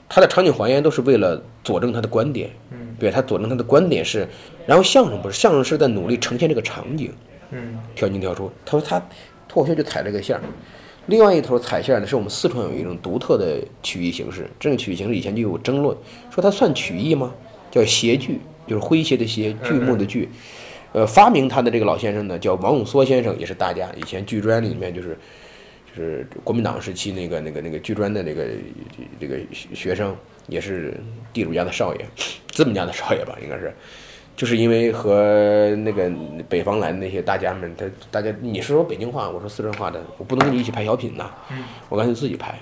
[0.09, 2.51] 他的场景还原都是为了佐证他的观点。
[2.71, 4.29] 嗯对他佐证他的观点是，
[4.67, 7.12] 然后相声不是，相声是在努力呈现这个场景，
[7.51, 8.51] 嗯跳进跳出。
[8.64, 9.03] 他说他
[9.49, 10.43] 脱口秀就踩这个线儿，
[11.07, 15.97] 另外一头彩线呢是我们四川有一种独特的曲艺形式，这种曲艺形式以前就有争论，
[16.31, 17.33] 说它算曲艺吗？
[17.71, 20.29] 叫谐剧，就是诙谐的谐，剧目的剧。
[20.93, 25.19] 呃，发明它的这个老先生呢叫王永梭先生，也是大家，以前剧专里面就是
[25.93, 28.47] 就是国民党时期那个那个那个剧专的那个
[29.19, 29.38] 这个
[29.75, 30.95] 学生，也是
[31.33, 32.07] 地主家的少爷，
[32.53, 33.75] 资本家的少爷吧，应该是。
[34.37, 36.11] 就是因为和那个
[36.49, 41.31] 北方来的那些大家们，他大家你是说北京话，我说四川话的，我不能跟你一起拍小品呐，
[41.88, 42.59] 我干脆自己拍。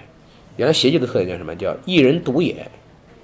[0.57, 1.57] 原来谐剧的特点叫什么？
[1.57, 2.71] 叫一人独演，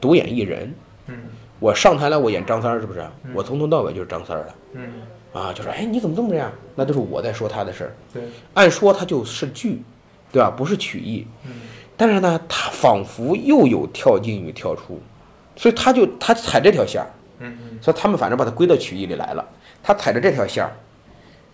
[0.01, 0.73] 独演一人。
[1.09, 1.15] 嗯
[1.61, 3.05] 我上台来，我演张三儿，是不是？
[3.35, 4.55] 我从头到尾就是张三儿了。
[4.75, 4.93] 嗯，
[5.33, 6.53] 啊，就说哎，你怎么这么这样？
[6.77, 7.93] 那都是我在说他的事儿。
[8.15, 8.23] 对，
[8.55, 9.83] 按说他就是剧，
[10.31, 10.49] 对吧？
[10.51, 11.27] 不是曲艺。
[11.45, 11.51] 嗯
[11.97, 15.01] 但是呢，他仿佛又有跳进与跳出，
[15.57, 19.45] 所以他就他踩这条线儿，嗯嗯所以他们反正把它归到曲艺里来了。
[19.83, 20.73] 他踩着这条线儿，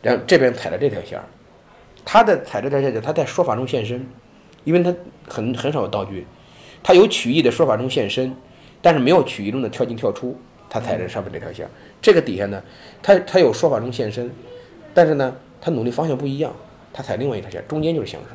[0.02, 1.24] 然后这边踩着这条线儿，
[2.04, 4.04] 他的踩着这条线儿，他在说法中现身，
[4.64, 4.94] 因为他
[5.28, 6.26] 很很少有道具，
[6.82, 8.34] 他有曲艺的说法中现身，
[8.80, 10.36] 但是没有曲艺中的跳进跳出。
[10.70, 11.70] 他踩着上面这条线儿，
[12.02, 12.60] 这个底下呢，
[13.00, 14.28] 他他有说法中现身，
[14.92, 16.52] 但是呢，他努力方向不一样，
[16.92, 18.30] 他踩另外一条线，中间就是相声。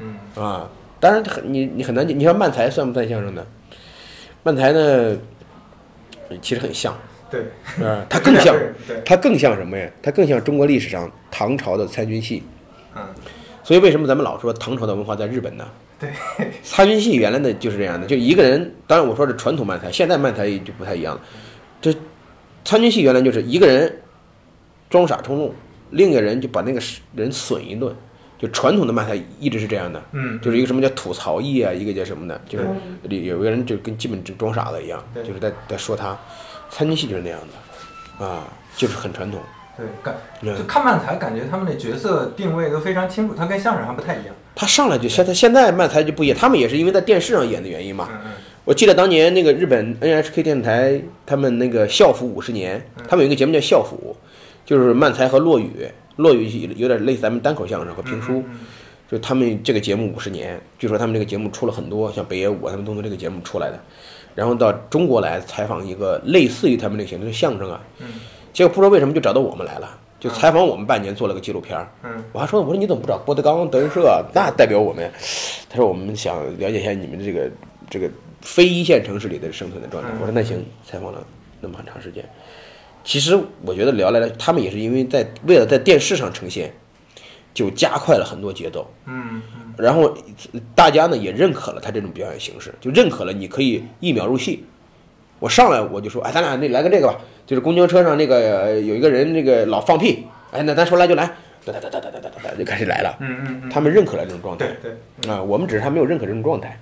[0.00, 3.46] 嗯啊，当然很你你很难讲，你说慢才算不算相声呢？
[4.42, 5.16] 慢才呢，
[6.40, 6.96] 其实很像，
[7.30, 7.42] 对，
[7.86, 8.56] 啊， 它更像，
[8.86, 9.88] 对，它更像什么呀？
[10.02, 12.42] 它更像中国历史上唐朝的参军戏。
[12.96, 13.02] 嗯
[13.62, 15.66] 所以为什么咱们老说唐朝的文化在日本呢？
[15.98, 16.10] 对，
[16.62, 21.20] 参军戏原来呢就是这样的，就一个人，当然我说是传统漫才，现在漫才就不太一样了。
[21.80, 21.94] 这
[22.62, 24.00] 参军戏原来就是一个人
[24.90, 25.50] 装傻充愣，
[25.92, 26.80] 另一个人就把那个
[27.14, 27.94] 人损一顿。
[28.38, 32.40] 就传统的漫才一直是这样的，嗯就是一个什么叫吐槽艺啊，一个叫什么的？
[32.48, 32.66] 就是
[33.02, 36.18] 里有个人就跟基本就装傻子一样，就是在在说他。
[36.70, 37.38] 参军戏就是那样
[38.18, 38.42] 的，啊，
[38.76, 39.38] 就是很传统。
[39.76, 44.34] 对，感嗯就看漫才，感觉他们的角色定位都非常清楚，他跟相声还不太一样。
[44.56, 48.08] 他上来就现在现在漫才就不一样，他们也是因为在电视上演的原因嘛。
[48.10, 48.30] 嗯嗯
[48.64, 54.16] 我记得当年那个日本 NHK 电视台他们那个校服五十年，他们有一个节目叫校服，
[54.64, 58.42] 就是漫才和落语，落于有点类似咱们单口相声和评书。
[59.06, 63.78] 就他们这个节目五十年，据说他们这个节目出了很多，像北野武他们都从这个节目出来的，
[64.34, 67.80] 然后到中国来采访一个类似于他们那个形式的相声啊，
[68.52, 71.86] 结果不知道为什么就找到我们来了，就采访我们半年做了个纪录片儿。
[72.02, 74.24] 嗯我还说我说你怎么不找郭德纲、德云社？
[74.34, 75.08] 那代表我们。
[75.68, 77.50] 他说我们想了解一下你们这个
[77.90, 80.08] 这个非一线城市里的生存的状态。
[80.18, 81.24] 我说那行，采访了
[81.60, 82.24] 那么很长时间。
[83.04, 86.72] 其实我觉得聊来了，他们也是因为在为了在电视上呈现，
[87.52, 88.90] 就加快了很多节奏。
[89.06, 89.42] 嗯
[89.76, 90.16] 然后
[90.74, 94.64] 大家呢也认可了他这种表演形式，就认可了你可以一秒入戏。
[95.40, 101.26] 我上来我就说，哎，咱俩那来个这个吧，就是公交车上那个呃有一个人那个老放屁，哎，那咱说来就来，
[101.64, 103.16] 哒哒哒哒哒哒哒哒就开始来了。
[103.20, 106.78] 嗯嗯嗯，他们认可了这种状态对对，啊，我们只是还没有认可这种状态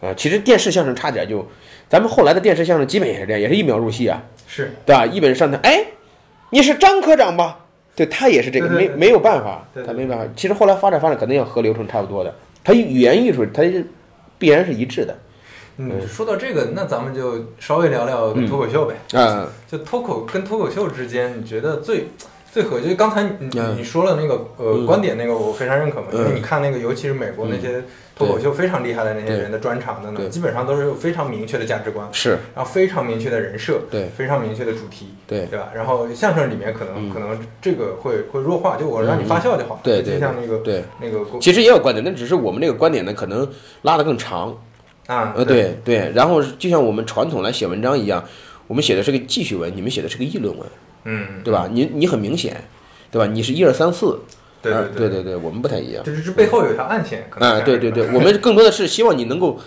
[0.00, 0.14] 啊。
[0.14, 1.46] 其实电视相声差点就，
[1.88, 5.06] 咱们后来的电视相声基本也是这样，也是一秒入戏啊，是，对吧？
[5.06, 5.84] 一本上台，哎，
[6.50, 7.60] 你是张科长吧？
[7.94, 10.24] 对他也是这个，没没有办法他没办法。
[10.36, 12.34] 其实后来发展发展，肯定要和流程差不多的。
[12.62, 13.86] 他语言艺术，它是
[14.38, 15.16] 必然是一致的
[15.78, 19.18] 嗯，说到这个，那咱们就稍微聊聊脱口秀呗。
[19.18, 19.48] 啊。
[19.70, 22.08] 就脱口跟脱口秀之间，你觉得最
[22.50, 22.80] 最合？
[22.80, 27.82] 就是刚才你嗯你说了那个呃嗯观点那个，我非常认可嘛，因为嗯你看那个，尤其是美国那些
[28.16, 30.24] 脱口秀非常厉害的那些对人的专场等对。
[30.24, 32.30] 等，基本上都是有非常明确的价值观，是。
[32.54, 34.08] 然后非常明确的人设，对。
[34.16, 35.44] 非常明确的主题，对。
[35.46, 35.68] 对吧？
[35.74, 37.10] 然后相声里面可能嗯。
[37.10, 43.46] 可能这个会会弱化，就我让你发笑就好，对对就像那个对，那个其实也有观点，那只是我们这个观点呢，可能
[43.82, 44.56] 拉得更长。
[45.06, 45.78] 啊，呃，对。
[45.84, 48.24] 对，然后就像我们传统来写文章一样，
[48.66, 50.66] 我们写的是个记叙文，你们写的是个议论文，
[51.04, 51.68] 嗯，对吧？
[51.70, 52.64] 你你很明显，
[53.10, 53.26] 对吧？
[53.26, 54.18] 你是一二三四，
[54.62, 56.02] 对呃对对对对，我们不太一样。
[56.04, 59.58] 就是这背后有一条暗线，可能啊，是对对对，我们更多的是希望你能够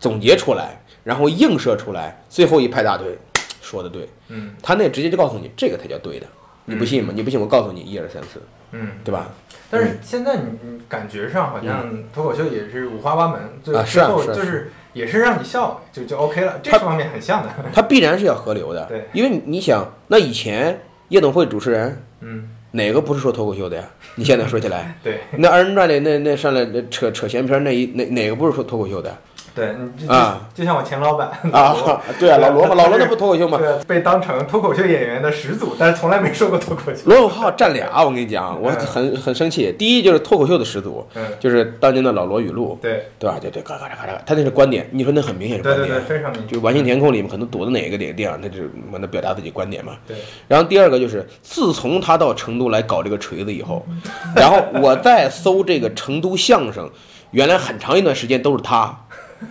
[0.00, 3.18] 总结出来，然后映射出来，最后一拍大腿，
[3.60, 4.08] 说的对。
[4.28, 6.26] 嗯他那直接就告诉你这个才叫对的，
[6.64, 7.12] 你不信吗？
[7.14, 8.40] 你不信我告诉你一二三四，
[8.72, 9.28] 嗯，对吧？
[9.70, 17.48] 但是现在你你感觉上好像脱口秀也是五花八门，最后就是也是让你笑就就 OK 了，这方面很像的。
[17.72, 23.84] 它必然是要合流的，对，因为你想，那以前夜总会主持人嗯，哪个不是说脱口秀的呀？
[24.16, 25.20] 你现在说起来，对。
[25.38, 29.16] 那二人转里那那上来那扯扯闲篇那一那哪个不是说脱口秀的
[29.54, 31.74] 对，你就啊就就像我前老板啊？
[32.18, 33.58] 对啊，老罗嘛，老罗那不脱口秀吗？
[33.58, 37.02] 对，被当成脱口秀演员的始祖，但是从来没说过脱口秀。
[37.04, 39.72] 罗永浩占俩，我跟你讲，我很很生气。
[39.78, 43.38] 第一就是脱口秀的始祖，嗯，就是当年的老罗语录，对对吧？
[43.40, 46.58] 对对，嘎嘎嘎嘎，他那是观点，你说那很明显是观点，对对，非常明就。
[46.60, 49.92] 完形填空里面可能躲到哪个哪个地方，他就完了表达自己观点嘛。
[50.06, 50.16] 对，
[50.48, 53.86] 然后第二个就是，自从他到成都来搞这个锤子以后，
[54.34, 56.90] 然后我再搜这个成都相声，
[57.30, 58.98] 原来很长一段时间都是他。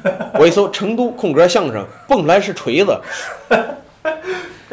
[0.39, 2.97] 我一搜成都空格相声，蹦出来是锤子，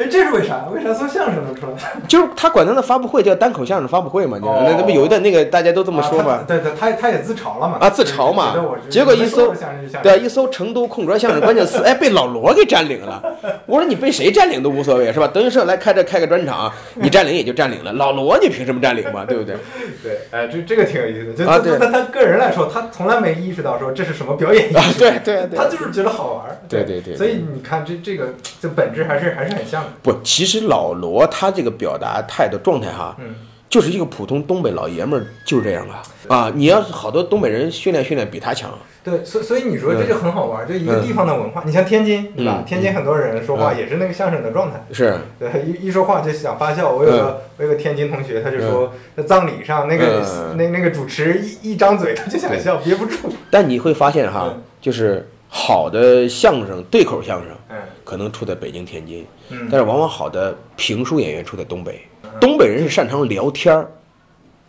[0.01, 0.65] 哎，这是为啥？
[0.73, 1.73] 为啥说相声能出来？
[2.07, 7.77] 就是他管他的发布会叫单口相声发布会嘛，就是那那不有一段那个大家都这么说嘛啊，对对，他他也自嘲了嘛。
[7.79, 8.55] 啊自嘲嘛
[8.89, 9.53] 结果一搜
[10.01, 13.21] 对，一搜成都空格相声关键词，哎，被老罗给占领了。
[13.65, 15.27] 我说你被谁占领都无所谓，是吧？
[15.27, 19.25] 德云社来开这开个专场，你占领也就占领了，老罗你凭什么占领嘛？
[19.25, 19.55] 对不对？
[20.01, 21.33] 对，哎，这这个挺有意思的。
[21.33, 26.57] 就啊对他他他个人来说，他从来没意识到说这是什么表演艺术，啊对对对他就是觉得好玩儿。
[26.67, 29.89] 对对对对所以你看这这个这本质还是还是很像的。
[30.01, 33.35] 不，其实老罗他这个表达态度状态哈，嗯，
[33.69, 36.51] 就是一个普通东北老爷们儿就是这样啊啊！
[36.53, 38.69] 你要是好多东北人训练训练比他强，
[39.03, 41.63] 对，所所以你说这就很好玩儿，就一个地方的文化。
[41.65, 42.65] 你像天津，对吧嗯？
[42.65, 44.83] 天津很多人说话嗯也是那个相声的状态。
[44.93, 46.91] 是对，一一说话就想发笑。
[46.91, 53.15] 我有个、我有个天津同学，他就说在葬礼上那个、嗯那那个主持一一张嘴他就想笑，憋不住。
[53.49, 62.01] 但你会发现哈嗯，就是好的相声对口相声嗯可能出在北京、天津，嗯但是往往好的评书演员出在东北。
[62.39, 63.91] 东北人是擅长聊天儿，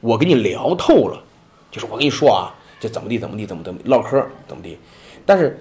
[0.00, 1.22] 我跟你聊透了，
[1.70, 4.78] 就是我跟你说啊，这怎么地怎么地怎么怎么唠嗑怎么地，
[5.24, 5.58] 但是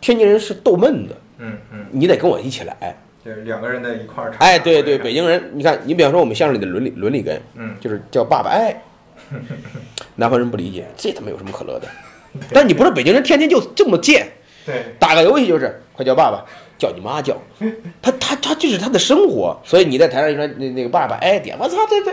[0.00, 2.96] 天津人是逗闷子，嗯嗯，你得跟我一起来。
[3.24, 4.38] 就是两个人在一块儿唱。
[4.40, 8.74] 哎，对对，北京人，你看，你比方说我们相声里的伦理伦理根，嗯就是叫爸爸哎，
[10.16, 11.86] 南方人不理解，这他妈有什么可乐的？
[12.50, 14.26] 但你不是北京人，天天就这么贱，
[14.66, 16.44] 对打个游戏就是快叫爸爸，
[16.82, 17.36] 叫你妈叫，
[18.02, 22.10] 他他他就是他的生活，所以你在台上一说那那个爸爸哎点，我操这这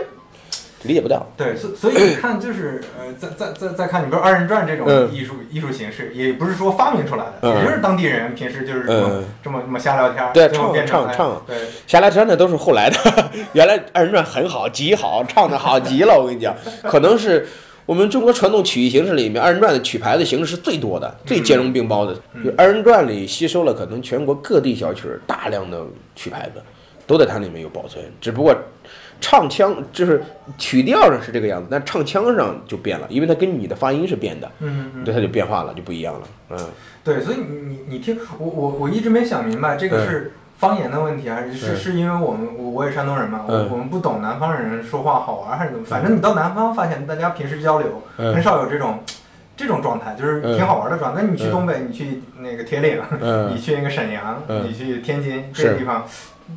[0.84, 5.12] 理解不到，对，所所以你看，就是呃，再再再再看，你比如二人转这种嗯。
[5.12, 7.54] 艺术、艺术形式，也不是说发明出来的，嗯。
[7.58, 9.24] 也就是当地人平时就是这么、嗯。
[9.42, 11.56] 这么这么瞎聊天儿，对唱唱唱对。
[11.86, 12.96] 瞎聊天那都是后来的，
[13.52, 16.18] 原来二人转很好，极好，唱的好极了。
[16.18, 16.54] 我跟你讲，
[16.84, 17.46] 可能是
[17.90, 22.14] 我们中国传统曲艺形式里面，二人转的曲牌的形式是最多的，最兼容并包的。
[22.44, 26.62] 就二人转里吸收了可能全国各地小曲儿大量的曲牌子，
[27.04, 28.56] 都在它里面有保存，只不过。
[29.22, 30.22] 唱腔就是
[30.56, 36.28] 曲调上是这个样子，但唱腔上就变了，因为它跟你的发音是变的，嗯嗯，对它就变化了，就不一样了。
[36.50, 36.58] 嗯，
[37.04, 45.86] 对，所以你你你听我我我一直没想明白这个嗯是方言的问题，还是是因为我们我我也山东人嘛，我嗯我们不懂南方人说话好玩还是怎么？
[45.86, 49.00] 反正你到南方发现大家平时交流嗯很少有这种。
[49.56, 51.20] 这种状态就是挺好玩的状态。
[51.20, 56.06] 那你去东北，你去那个铁岭，嗯 你去那个沈阳，嗯你去天津这是些地方，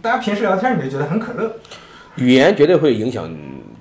[0.01, 1.51] 大家平时聊天你就觉得很可乐。
[2.15, 3.29] 语言绝对会影响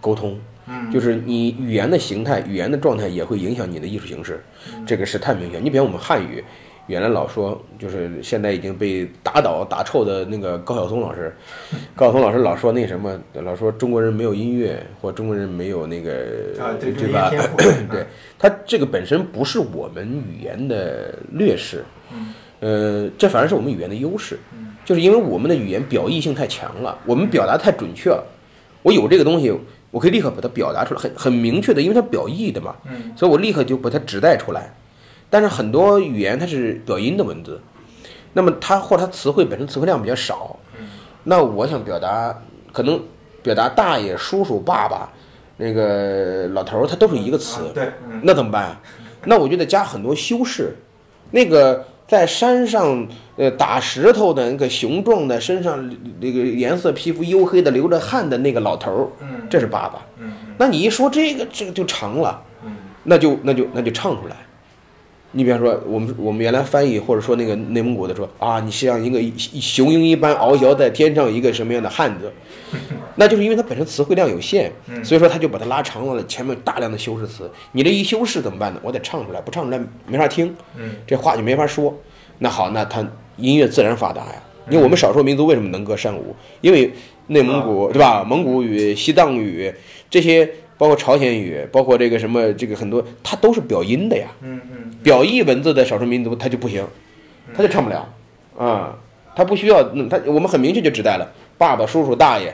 [0.01, 0.37] 沟通。
[0.67, 4.43] 嗯，就是你语言的形态、语言的状态也会影响你的艺术形式，
[4.85, 5.65] 这个是太明显。
[5.65, 6.43] 你比方我们汉语，
[6.89, 11.35] 原来老说就是现在已经被打倒打臭的那个高晓松老师，
[11.95, 16.13] 高晓松老师老说那什么，老说中国人没有音乐，或中国人没有那个
[16.61, 17.31] 啊，对，对吧？
[17.91, 18.05] 对，
[18.39, 24.39] 他这个本身不是我们语言的劣势，嗯呃，这反而是我们语言的优势，
[24.85, 28.25] 就是因为我们的语言表意性太强了，我们表达太准确了。
[28.83, 29.53] 我有这个东西，
[29.93, 34.75] 我可以立刻把它表达出来，很很明确的，因为它表意的嘛，嗯所以我立刻就把它指代出来。
[35.33, 37.59] 但是很多语言它是表音的文字，
[38.35, 40.55] 那么它或者它词汇本身词汇量比较少，
[41.25, 42.39] 那我想表达
[42.71, 43.03] 可能
[43.43, 45.09] 表达大爷、叔叔、爸爸，
[45.57, 47.63] 那个老头儿，它都是一个词，
[48.23, 48.77] 那怎么办？
[49.25, 50.77] 那我就得加很多修饰。
[51.31, 55.91] 那个在山上，呃，打石头的那个雄壮的，身上
[56.21, 60.03] 那个颜色皮肤黝黑的，流着汗的那个老头儿，嗯这是爸爸。
[60.19, 64.37] 嗯那你一说这个，这个就长了，嗯那就那就那就唱出来。
[65.33, 72.31] 你比方说，我们我们原来翻译或者说那个内蒙古的说啊，你像一个雄鹰一般翱翔在天上一个什么样的汉子，
[73.17, 74.71] 那就是因为它本身词汇量有限，
[75.03, 77.51] 所以说他就把它拉长了，前面大量的修饰词。
[77.73, 78.81] 你这一修饰怎么办呢？
[78.83, 81.95] 我得唱出来，不唱出来没法听，嗯这话就没法说。
[82.39, 84.43] 那好，那他音乐自然发达呀。
[84.71, 86.37] 因为我们少数民族为什么能歌善舞？
[86.61, 86.93] 因为
[87.27, 88.23] 内蒙古对吧？
[88.23, 89.73] 蒙古语、西藏语
[90.09, 90.49] 这些，
[90.83, 94.27] 包括朝鲜语，包括这个什么这个很多，它都是表音的呀。
[94.41, 96.85] 嗯嗯表意文字的少数民族他就不行，
[97.55, 98.09] 他就唱不了。
[98.59, 98.99] 啊，
[99.37, 102.53] 他不需要，嗯他我们很明确就指代了爸爸、叔叔、大爷、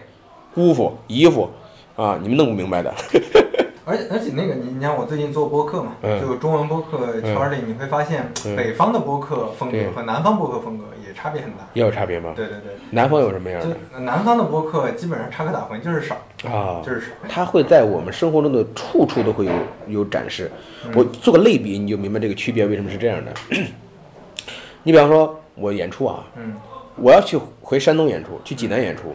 [0.55, 1.49] 姑父、姨父
[1.97, 2.93] 啊，你们弄不明白的。
[3.87, 6.21] 而且而且那个你你看我最近做播客嘛，嗯。
[6.21, 8.55] 就中文播客圈里，你会发现嗯。
[8.55, 11.59] 北方的播客风格和南方播客风格也差别很大。
[11.73, 12.33] 也有差别吗？
[12.37, 16.15] 对对对，南方有什么样就的南方的播客基本上插科打诨就是少，
[16.49, 16.83] 啊？
[16.85, 17.07] 就是少。
[17.29, 19.53] 它会在我们生活中的处处都会有
[19.87, 20.51] 有展示。
[20.95, 23.33] 我做个类比，你就明白这个区别为什么是这样的。
[24.85, 26.55] 你比方说，我演出啊，嗯
[26.97, 29.15] 我要去回山东演出，去济南演出，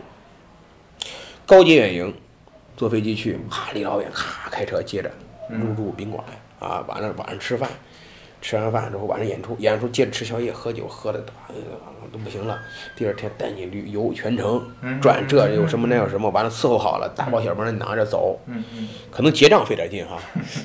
[1.46, 2.14] 高级远迎，
[2.78, 5.12] 坐飞机去，哈，离老远，咔开车接着
[5.50, 6.24] 入住宾馆
[6.60, 7.70] 啊，完了晚上吃饭，
[8.44, 11.24] 吃完饭之后晚上演出，演出接着吃宵夜，喝酒喝的
[12.12, 12.60] 都不行了，
[12.94, 18.38] 第二天带你旅游全程嗯转，这有什么那有什么，完了伺候好了，大包小包的拿着走，
[19.10, 20.20] 可能结账费点劲哈，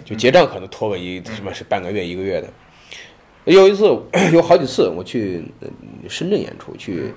[0.05, 2.49] 就结账可能拖个一什么是半个月一个月的。
[3.45, 3.85] 有一次
[4.33, 5.69] 有好几次我去呃
[6.09, 7.15] 深圳演出，去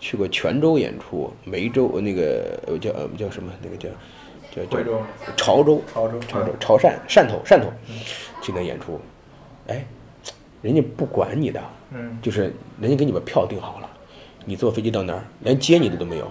[0.00, 3.88] 去过泉州演出，梅州呃那个呃叫呃叫什么那个叫
[4.50, 4.82] 叫叫、
[5.36, 7.72] 潮州、潮州、潮州嗯、潮汕、汕头、汕头
[8.42, 9.00] 去那演出，
[9.68, 9.86] 哎，
[10.62, 11.60] 人家不管你的，
[11.92, 13.88] 嗯就是人家给你把票订好了，
[14.44, 16.30] 你坐飞机到那儿，连接你的都没有，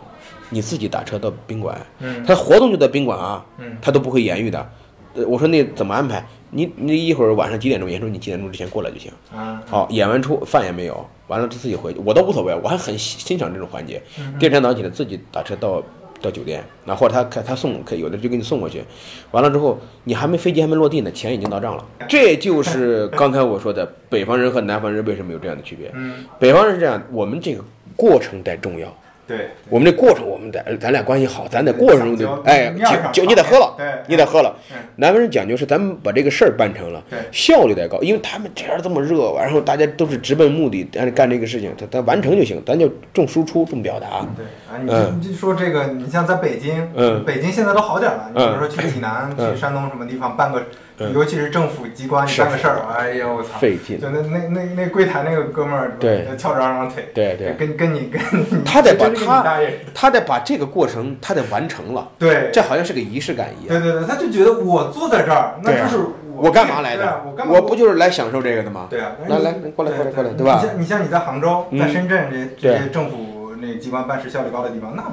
[0.49, 4.69] 你自己打车到宾馆，嗯他活动就在宾馆啊，嗯他都不会言语的。
[5.15, 6.23] 呃，我说那怎么安排？
[6.51, 8.07] 你你一会儿晚上几点钟演出？
[8.07, 9.11] 你几点钟之前过来就行。
[9.35, 14.01] 啊，好，演完出饭也没有，完了就自己回去，我都无所谓，我还很欣欣赏这种环节。
[14.19, 15.81] 嗯第二天早上起来自己打车到
[16.21, 18.83] 到酒店，那或者他开他送，可有的就给你送过去，
[19.31, 21.85] 完了之后你还没飞机还没落地呢，钱已经到账了。
[22.07, 25.91] 这就是刚才我说的北方人和南方人为什么有这样的区别。
[25.95, 27.63] 嗯，北方人是这样，我们这个
[27.95, 28.87] 过程得重要。
[29.29, 32.73] 对，我们这过程，我们得咱俩关系好，咱得过程中得讲究哎，
[33.13, 34.77] 酒酒你得喝了，对你得喝了嗯。
[34.95, 44.25] 南方人讲究是咱们把这个事儿办成了，效率得高，因为他们天儿这么热，然后大家都是直奔目的，干干这个事情，他他完成就行，咱就重输出，重表达。
[44.35, 48.31] 对啊，你嗯就你说这个，你像在北京，嗯北京现在都好点了。
[48.33, 50.65] 你比如说去济南、嗯去山东什么地方办个，嗯
[51.13, 59.59] 尤其是政府机关，你是办个事儿，哎呦我操，费劲就那那那那柜台那个哥们儿，对翘着二郎腿，对对跟跟你跟你，他得把他
[59.93, 63.67] 他得把这个过程，他得完成了，对，这好像是个仪式感一样。
[63.67, 66.03] 对对对，他就觉得我坐在这儿，那就是
[66.35, 67.21] 我干嘛来的？
[67.25, 67.53] 我干嘛？
[67.53, 68.87] 我不就是来享受这个的吗？
[68.89, 75.03] 对啊，来来过来过来过来对对吧你像你像你在杭州，嗯在深圳这这些政府那机关办事效率高的地方，那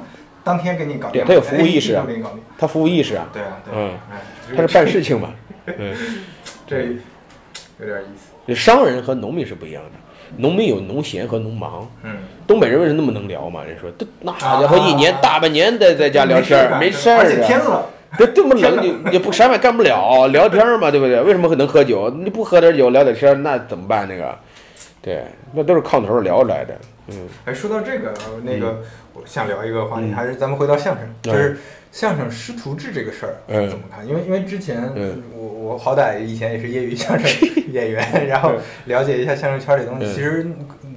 [0.43, 2.05] 当天给你搞定，对他有服务意识啊。
[2.57, 5.29] 他服务意识啊，对啊，对啊，嗯哎，他是办事情嘛。
[5.77, 5.93] 嗯，
[6.67, 6.77] 这
[7.79, 8.33] 有点意思。
[8.47, 9.91] 这商人和农民是不一样的，
[10.37, 11.89] 农民有农闲和农忙。
[12.03, 13.63] 嗯，东北人为什么那么能聊嘛？
[13.63, 17.65] 人说，这那啊家伙一年大半年在在家聊天儿，没事儿而且天啊。
[17.69, 17.83] 冷，
[18.17, 21.21] 这这么冷，你也不啥也干不了，聊天嘛，对不对？
[21.21, 22.09] 为什么能喝酒？
[22.09, 24.07] 你不喝点酒聊点天，那怎么办？
[24.07, 24.33] 那个，
[25.01, 26.73] 对，那都是炕头聊来的。
[27.09, 28.81] 嗯哎，说到这个，呃那个
[29.13, 31.57] 我想聊一个话题，嗯还是咱们回到相声，嗯就是
[31.91, 33.69] 相声师徒制这个事儿嗯。
[33.69, 34.07] 怎么看？
[34.07, 35.21] 因为因为之前嗯。
[35.35, 37.29] 我我好歹以前也是业余相声
[37.71, 38.53] 演员，然后
[38.85, 40.05] 了解一下相声圈里的东西。
[40.05, 40.13] 嗯。
[40.13, 40.47] 其实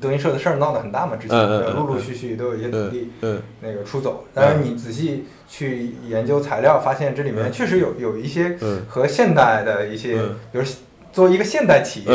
[0.00, 1.38] 德云社的事儿闹得很大嘛，之前
[1.74, 3.40] 陆陆续续都有一些徒弟嗯。
[3.60, 7.52] 那个出走，但是你仔细去研究材料，发现这里面嗯。
[7.52, 8.82] 确实有有一些嗯。
[8.88, 10.64] 和现代的一些嗯，比如
[11.12, 12.06] 作为一个现代企业，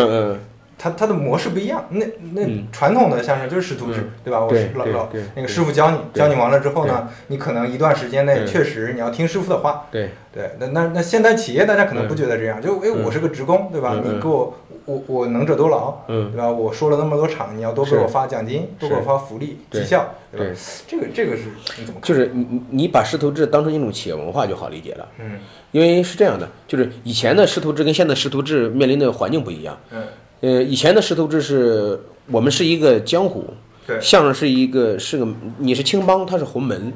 [0.77, 1.85] 它它的模式不一样。
[1.89, 4.41] 那那嗯传统的相声就是师徒制嗯，对吧？
[4.41, 9.87] 我对是老老那个师傅教你，教你完了之后呢，你可能一段时间内嗯确实你要听师傅的话。
[9.91, 13.99] 对，对，那那那现在企业大家可能不觉得这样，就哎嗯我是个职工，对吧？
[14.03, 14.53] 你给我
[14.85, 16.49] 我我能者多劳，嗯对吧？
[16.49, 20.55] 我说了那么多场，你要多给我发奖金，多给我发福利、绩效，对吧？
[20.87, 21.43] 这个这个是
[21.79, 22.07] 你怎么看？
[22.07, 25.39] 就是你你你把师徒制当成一种企业文化就好理解了，嗯
[25.71, 29.77] 因为是这样的，就是以前的师徒制跟现在师徒制面临的环境不一样。
[29.91, 30.03] 嗯，
[30.45, 33.43] 呃，以前的师徒制是我们是一个江湖，
[33.87, 35.27] 对，相声是一个是个
[35.57, 36.93] 你是青帮，他是红门，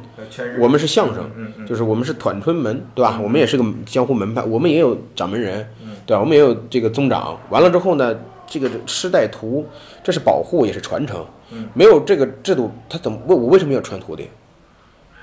[0.60, 3.20] 我们是相声，嗯嗯就是我们是团春门，对吧？
[3.20, 6.22] 我们也是个江湖门派，我们也有掌门人，嗯对吧？
[6.22, 7.36] 我们也有这个宗长。
[7.50, 9.66] 完了之后呢，这个师带徒，
[10.04, 11.26] 这是保护也是传承。
[11.52, 14.30] 嗯没有这个制度，他怎么我我为什么要传徒弟？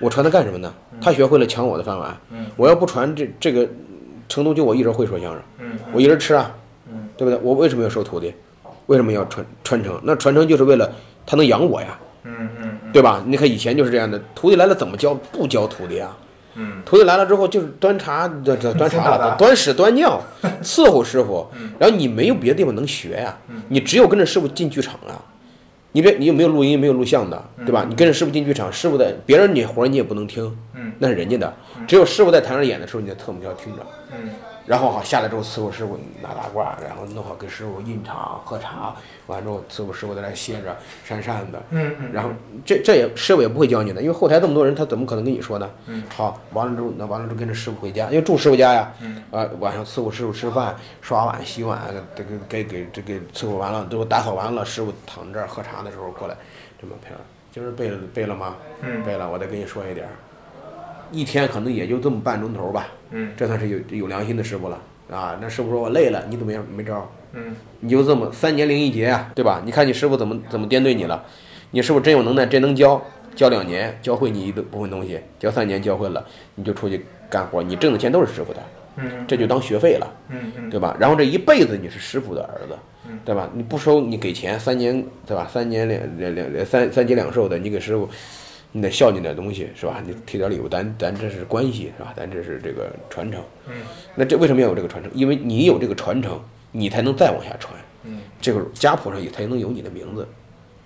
[0.00, 0.74] 我传他干什么呢？
[1.00, 3.68] 他学会了抢我的饭碗，嗯我要不传这这个，
[4.28, 6.60] 成都就我一人会说相声，嗯我一人吃啊，嗯
[7.16, 7.38] 对不对？
[7.42, 8.32] 我为什么要收徒弟？
[8.86, 10.00] 为什么要传传承？
[10.04, 10.90] 那传承就是为了
[11.26, 12.48] 他能养我呀，嗯嗯
[12.84, 13.22] 嗯对吧？
[13.26, 15.12] 你看以前就是这样的，徒弟来了怎么教？
[15.32, 16.16] 不教徒弟啊，
[16.54, 20.20] 嗯徒弟来了之后就是端茶，端端端茶 端屎端尿，
[20.62, 21.46] 伺候师傅。
[21.78, 23.36] 然后你没有别的地方能学呀，
[23.68, 25.18] 你只有跟着师傅进剧场啊。
[25.92, 27.86] 你别你又没有录音，没有录像的，对吧？
[27.88, 30.44] 你跟着师傅进剧场，师傅的别人你活你也不能听，
[30.74, 31.54] 嗯那是人家的。
[31.86, 33.82] 只有师傅在台上演的时候，你的特么要听着。
[34.12, 34.30] 嗯
[34.66, 38.92] 然后好下来之后伺候师傅拿大褂，然后弄好给师傅印茶喝茶，
[39.28, 42.30] 完之后伺候师傅在那歇着扇扇子，嗯嗯，然后
[42.64, 45.70] 这这也师傅也不会教你的，因为后台这么多人，他怎么可能跟你说呢？
[45.86, 48.92] 嗯，好，完了之后，那完了之后跟着师傅回家，因为住师傅家呀。
[49.00, 51.80] 嗯，啊，晚上伺候师傅吃饭、刷碗、洗碗，
[52.16, 56.34] 这个给给这个伺候完了，最后打扫完了，师傅躺这儿喝茶的时候过来，
[56.80, 57.22] 这么片儿，
[57.52, 58.56] 今儿背了背了吗？
[58.82, 60.10] 嗯背了，我再跟你说一点儿，
[61.12, 64.78] 一天可能也就这么半钟头吧，嗯这算是有有良心的师傅了
[65.10, 65.38] 啊。
[65.40, 66.64] 那师傅说我累了，你怎么样？
[66.74, 67.06] 没招儿。
[67.32, 69.60] 嗯你就这么三年零一节啊，对吧？
[69.64, 71.22] 你看你师傅怎么怎么颠对你了，
[71.70, 73.00] 你师傅真有能耐，真能教，
[73.34, 78.62] 教两年教会你一部分东西，教三年教会了，你就出去干活，你挣的钱都是师傅的，
[78.96, 80.96] 嗯这就当学费了，嗯嗯对吧？
[80.98, 82.74] 然后这一辈子你是师傅的儿子
[83.08, 83.48] 嗯，对吧？
[83.52, 85.46] 你不收你给钱，三年对吧？
[85.52, 88.08] 三年两两两两三三节两寿的，你给师傅，
[88.76, 90.02] 你得孝敬点东西是吧？
[90.04, 92.12] 你提点礼物，咱咱这是关系是吧？
[92.14, 93.72] 咱这是这个传承，嗯
[94.14, 95.10] 那这为什么要有这个传承？
[95.14, 96.38] 因为你有这个传承，
[96.72, 97.72] 你才能再往下传。
[98.04, 100.28] 嗯这个家谱上也才能有你的名字，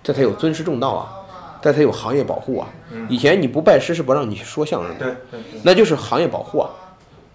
[0.01, 2.69] 这才有尊师重道啊，这才有行业保护啊。
[3.09, 6.69] 以前你不拜师是不让你说相声的，对那就是行业保护啊。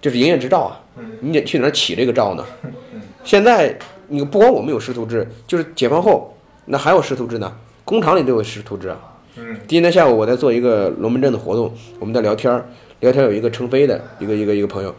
[0.01, 0.81] 就是营业执照啊，
[1.21, 2.43] 你得去哪儿起这个照呢？
[3.25, 3.79] 现在
[4.09, 6.35] 你不光我们有师徒制，就是解放后
[6.65, 7.55] 那还有师徒制呢，
[7.85, 8.99] 工厂里都有师徒制啊。
[9.39, 11.71] 嗯，今天下午我在做一个龙门阵的活动，
[12.01, 12.67] 我们在聊天儿，
[13.01, 14.95] 聊天有一个成飞的一个一个一个朋友，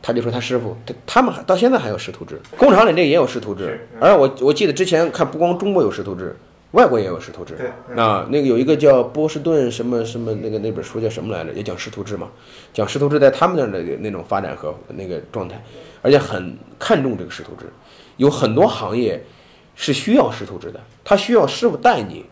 [0.00, 6.36] 他就说他师傅，他他们还到现在还有师徒制，工厂里这也有师徒制是，而我我记得之前看不光中国有师徒制，
[6.70, 7.56] 外国也有师徒制。
[7.96, 11.52] 啊，那个有一个叫波士顿什么什么那个那本书叫什么来着？
[11.52, 12.28] 也讲师徒制嘛，
[12.72, 15.60] 讲师徒制在他们那儿的那种发展和那个状态，
[16.02, 17.66] 而且很看重这个师徒制，
[18.16, 19.20] 有很多行业
[19.74, 22.24] 是需要师徒制的，他需要师傅带你，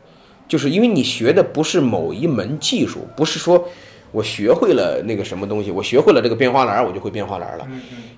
[0.50, 3.68] 就是因为你学的不是某一门技术，不是说
[4.10, 7.68] 我学会了那个什么东西，我学会了这个编花篮儿，我就会编花篮儿了，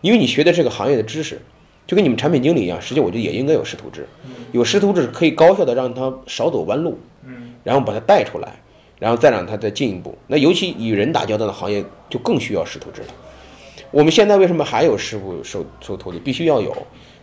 [0.00, 1.38] 因为你学的这个行业的知识，
[1.86, 4.08] 就跟你们产品经理一样，实际我觉得也应该有师徒制，
[4.52, 6.98] 有师徒制可以高效的让他少走弯路，
[7.62, 8.54] 然后把他带出来，
[8.98, 10.16] 然后再让他再进一步。
[10.26, 13.08] 那尤其与人打交道的行业就更需要师徒制了。
[13.90, 16.18] 我们现在为什么还有师傅收收徒弟？
[16.18, 16.74] 必须要有。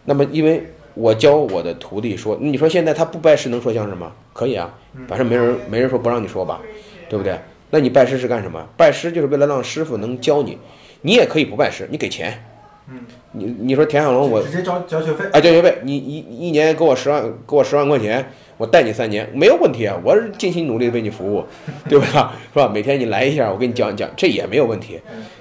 [0.05, 0.63] 那么因为
[0.99, 4.11] 我教我的徒弟说，你说现在他不拜师能说相声吗？
[4.33, 4.69] 可以啊，
[5.07, 6.59] 反正没人没人说不让你说吧，
[7.07, 7.39] 对不对？
[7.69, 8.61] 那你拜师是干什么？
[8.75, 10.57] 拜师就是为了让师傅能教你，
[11.03, 12.43] 你也可以不拜师，你给钱。
[12.91, 12.99] 嗯，
[13.31, 15.23] 你你说田小龙我直接交交学费。
[15.31, 21.45] 啊，交学费，你一一年给我十万，给我十万块钱，我带你三年，没有问题啊，我是尽心努力的为你服务，
[21.87, 22.33] 对吧？
[22.51, 22.67] 是吧？
[22.67, 24.99] 每天你来一下，我给你讲一讲，这也没有问题。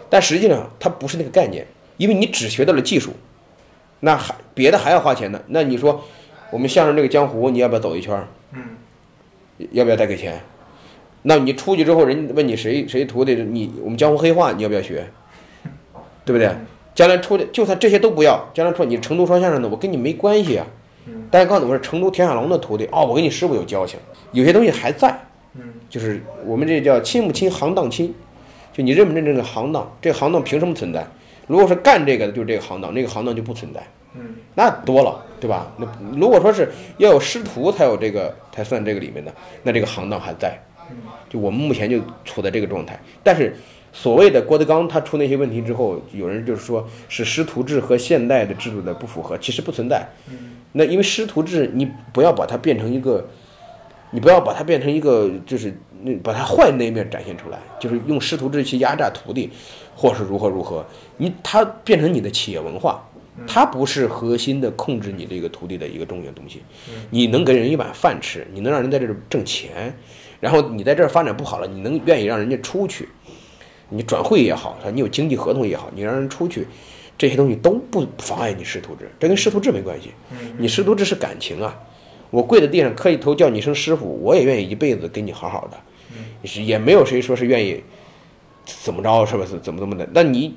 [0.09, 3.11] 但实际上它不是那个概念，因为你只学到了技术，
[4.01, 5.41] 那还别的还要花钱呢。
[5.49, 6.05] 那你说
[6.51, 8.29] 我们相声这个江湖，你要不要走一圈儿？
[8.53, 8.61] 嗯，
[9.73, 10.41] 要不要再给钱？
[11.23, 15.07] 那你出去之后，人家问你谁谁徒弟，你我们江湖黑话，你要不要学？
[16.25, 16.51] 对不对？
[16.95, 20.67] 将来出的就算这些都不要，将来出你成都说相声的，我跟你没关系啊。
[21.31, 23.99] 但是告诉我是成都田小龙的徒弟，哦，我跟你师傅有交情，
[24.33, 25.19] 有些东西还在。
[25.55, 28.15] 嗯，就是我们这叫亲不亲，行当亲，
[28.73, 31.07] 就你认不认这个行当，这个行当凭什么存在？
[31.49, 33.85] 如果是干这个的，就是这个行当，那个行当就不存在。
[34.15, 35.71] 嗯，那多了，对吧？
[35.77, 35.87] 那
[36.17, 39.33] 如果说是要有师徒才有这个，才算这个里面的，
[39.63, 40.57] 那这个行当还在。
[41.29, 42.99] 就我们目前就处在这个状态。
[43.23, 43.55] 但是
[43.93, 50.07] 所谓的郭德纲他出那些问题之后，有人就是说是师徒制和现代的制度的不符合，其实不存在。
[50.73, 53.29] 那因为师徒制，你不要把它变成一个，
[54.11, 59.51] 你不要把它变成一个，就是那把它坏那一面展现出来，就是用师徒制去压榨徒弟，
[59.99, 60.87] 或是如何如何，
[61.17, 63.05] 你它变成你的企业文化。
[63.47, 66.61] 它不是核心的控制你这个徒弟的一个重要东西，
[67.09, 69.97] 你能给人一碗饭吃，你能让人在这儿挣钱，
[70.41, 73.09] 然后你在这儿发展不好了，你能愿意让人家出去，
[73.91, 76.67] 你转会也好，你有经济合同也好，你让人出去，
[77.17, 80.11] 这些东西都不妨碍你师徒制，这跟师徒制没关系。
[80.59, 81.81] 你师徒制是感情啊，
[82.31, 85.79] 我跪在地上磕一头叫你一声师傅，我也愿意一辈子跟你好好的，
[86.45, 87.81] 是也没有谁说是愿意
[88.83, 89.45] 怎么着是不？
[89.45, 90.07] 是怎么怎么的？
[90.13, 90.55] 那你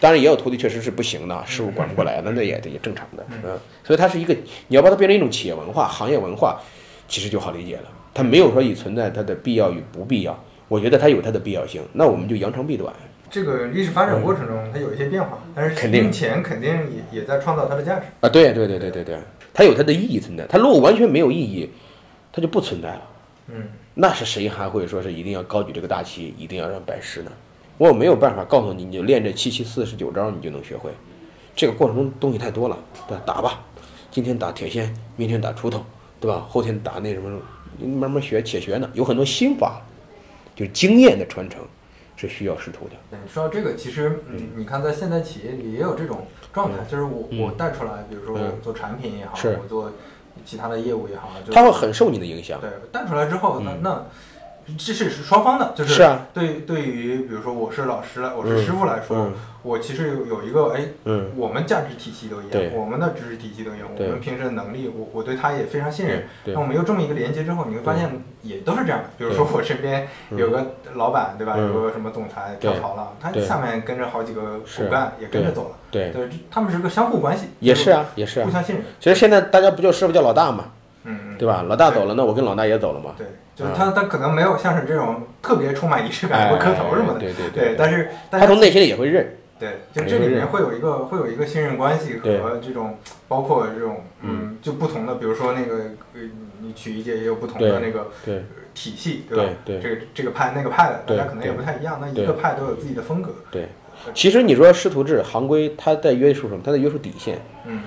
[0.00, 4.34] 当然也有徒弟确实是不行的，师傅管不过来，的那也也正常的，嗯，所以它是一个
[4.66, 6.60] 你要把它变成一种企业文化、行业文化，
[7.06, 7.84] 其实就好理解了。
[8.12, 10.38] 它没有说以存在它的必要与不必要，
[10.68, 12.92] 我觉得它有它的必要性，那我们就扬长避短。
[13.30, 16.70] 这个历史发展过程中，它有一些变化，但是肯定金钱肯定
[17.12, 18.06] 也也在创造它的价值。
[18.20, 19.18] 啊，对对对对对对，
[19.52, 20.46] 它有它的意义存在。
[20.46, 21.68] 它如果完全没有意义，
[22.32, 23.02] 它就不存在了。
[23.48, 27.32] 嗯，那是谁还会说是一定要高举这个大旗，一定要让拜师呢？
[27.76, 30.90] 我没有办法告诉你，你就练这七七四十九招，你就能学会。
[31.56, 33.22] 这个过程中东西太多了，对吧？
[33.26, 33.60] 打吧，
[34.10, 35.84] 今天打铁锨，明天打锄头，
[36.20, 36.46] 对吧？
[36.48, 37.40] 后天打那什么，
[37.78, 38.88] 你慢慢学，且学呢。
[38.94, 39.80] 有很多心法，
[40.54, 41.60] 就是经验的传承，
[42.16, 42.92] 是需要师徒的。
[43.10, 49.92] 对你说到这个，其实嗯，你看在现代企业里也有这种状态，就是我我带出来，比如说我做产品也好，嗯我做
[50.44, 52.60] 其他的业务也好，就它会很受你的影响。
[52.60, 54.04] 对带出来之后，那那
[54.78, 66.24] 这是双方的，就是对对于比如说我是老师来，我是嗯师傅来说嗯，我其实有有一个哎，嗯我们价值体系都一样，我们的知识体系都一样，我们平时的能力，我我对他也非常信任。
[66.46, 68.10] 那我们有这么一个连接之后，你会发现
[68.42, 69.10] 也都是这样的。
[69.18, 71.54] 比如说我身边有个老板，对吧？
[71.56, 75.76] 嗯有个什么总裁跳槽了，他下面跟着好几个骨干也跟着走了。
[75.90, 77.48] 对对，他们是个相互关系。
[77.60, 78.50] 也是啊，也是啊互。
[78.50, 78.84] 相信任。
[78.98, 80.64] 其实现在大家不叫师傅叫老大嘛，
[81.38, 81.64] 对吧？
[81.68, 83.14] 老大走了，那我跟老大也走了嘛。
[83.16, 87.20] 对，就是他他可能没有像是这种特别充满仪式感，哎会磕头什么的。
[87.20, 89.36] 对对对，但是但是他从内心里也会认。
[89.58, 95.76] 对，就这里面会有一个会有一个信任关系和这种包括这种嗯就不同的，比如说那个
[96.12, 96.20] 呃
[96.60, 98.10] 你曲艺界也有不同的那个
[98.74, 99.44] 体系，对吧？
[99.64, 103.30] 对对这个这个派那个派的，大家可能也不太一样，那一个派都有自己的风格。
[103.52, 103.68] 对，
[104.12, 106.60] 其实你说师徒制、行规，它在约束什么？
[106.64, 107.40] 它在约束底线。
[107.64, 107.82] 嗯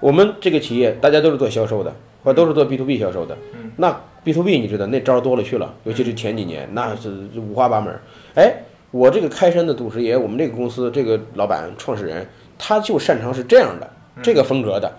[0.00, 3.36] 我们这个企业大家都是做销售的，或者都是做 B to B 销售的。
[3.54, 8.00] 嗯那 B to B 你知道那招儿多了去了，尤其是前几年，那是五花八门儿。
[8.34, 8.54] 哎，
[8.90, 12.26] 我这个开山的祖师爷，我们这个公司这个老板创始人，
[12.58, 13.90] 他就擅长是这样的
[14.22, 14.92] 这个风格的，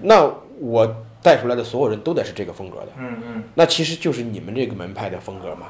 [0.00, 0.86] 那我
[1.20, 5.66] 带出来的所有人都得是这个风格的，嗯嗯，那其实就是你们这个门派的风格嘛。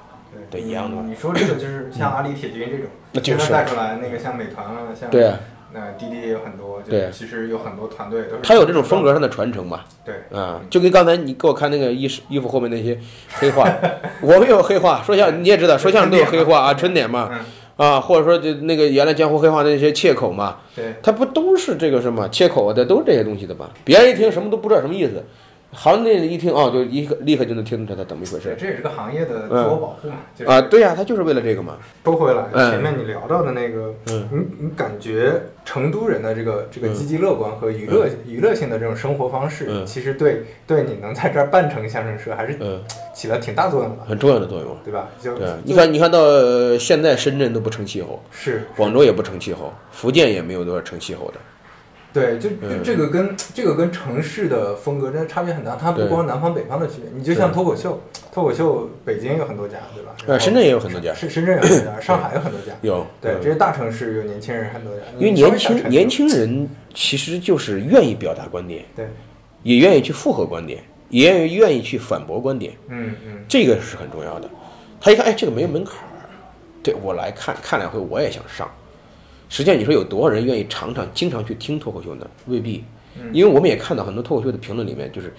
[0.50, 5.38] 对一样的你说这个就是像阿里铁军这种，那就是带出来那个像美团啊，像对啊，
[5.75, 9.81] 那滴滴也有很多，就对其实有很多团队都是他有这种风格上的传承嘛。
[10.05, 12.99] 对，啊，就跟刚才你给我看那个衣衣服后面那些
[13.31, 13.66] 黑话，
[14.20, 17.31] 我们有黑话，说相声你也知道，说相声都有黑话啊，春点嘛，
[17.77, 23.70] 啊，或者说就那个原来江湖黑话的那些切口嘛，对，他不都是这个什么切口的，都是这些东西的吧？
[23.85, 25.25] 别人一听什么都不知道什么意思，
[25.75, 30.61] 行内一听哦，就一个立刻就能听出来它怎么一回事这也是个行业的自我保护嘛，就是啊。
[30.61, 31.79] 对呀、他就是为了这个嘛。
[32.05, 35.33] 说回来，嗯前面你聊到的那个，嗯你你感觉
[35.64, 42.83] 成都人的这个这个积极乐观和娱乐娱乐性的这种生活方式，嗯其实对对你能在这儿办成相声社还是嗯，
[43.14, 44.77] 起了挺大作用的，很重要的作用。
[44.85, 45.09] 对吧？
[45.20, 51.35] 就对啊，你看，你看到呃现在深圳都不成气候，是广州也不成气候，福建也没有多少成气候的。
[52.12, 52.82] 对，就就嗯。
[52.84, 58.00] 这个跟这个跟城市的风格真的差别很大，它不光南方北方的区别，你就像脱口秀，
[58.32, 60.12] 脱口秀北京有很多家，对吧？
[60.26, 63.06] 然呃，深圳也有很多家，是深圳有很多家，上海有很多家，有。
[63.20, 63.40] 对，嗯。
[63.42, 69.06] 这些大城市有年轻人很多家，因为年轻年轻人其实就是愿意表达观点，对，
[69.62, 74.48] 也愿意去复合观点，也愿意愿意去反驳观点，嗯嗯，这个是很重要的。
[75.00, 76.28] 他一看，哎，这个没有门槛儿，
[76.82, 78.70] 对我来看看两回我也想上。
[79.53, 82.26] 实际上，你说有多少人愿意常常经常去听脱口秀呢？
[82.46, 82.82] 未必，
[83.34, 85.30] 因为我们也看到很多脱口秀的评论里面，就是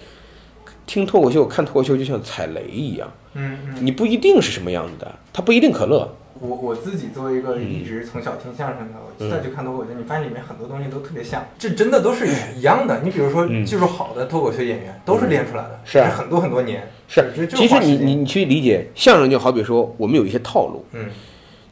[0.86, 6.08] 听脱口秀、看脱口秀就像踩雷一样，嗯嗯，你不一定是什么样子的，他不一定可乐。
[6.40, 9.28] 我我自己作为一个一直从小听相声的，嗯。
[9.28, 12.24] 我再去看脱口秀，你发现里面很多东西都特别像，这真的都是
[12.56, 13.00] 一样的。
[13.02, 13.66] 你比如说嗯。
[13.66, 16.08] 技术好的脱口秀演员都是练出来的，是啊。
[16.16, 21.08] 很多很多年，是其实你你你去理解相声，就好比说我们有一些套路，嗯。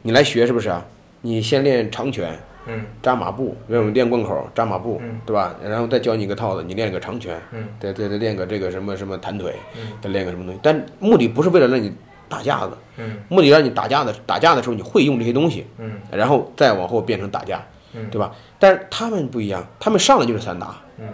[0.01, 0.85] 你来学是不是啊？
[1.25, 2.81] 你先练长拳，嗯。
[3.01, 5.21] 扎马步，让我们练贯口扎马步，嗯。
[5.25, 5.55] 对吧？
[5.63, 7.65] 然后再教你一个套子，你练个长拳，嗯。
[7.79, 9.87] 再再再练个这个什么什么弹腿，嗯。
[10.01, 10.59] 再练个什么东西。
[10.61, 11.93] 但目的不是为了让你
[12.27, 13.17] 打架子，嗯。
[13.29, 15.93] 目的让你打架的打架的时候你会用这些东西，嗯。
[16.11, 17.63] 然后再往后变成打架，
[17.93, 18.05] 嗯。
[18.11, 18.35] 对吧？
[18.59, 21.07] 但是他们不一样，他们上来就是散打嗯。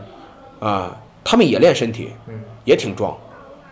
[0.59, 2.41] 啊，他们也练身体，嗯。
[2.65, 3.15] 也挺壮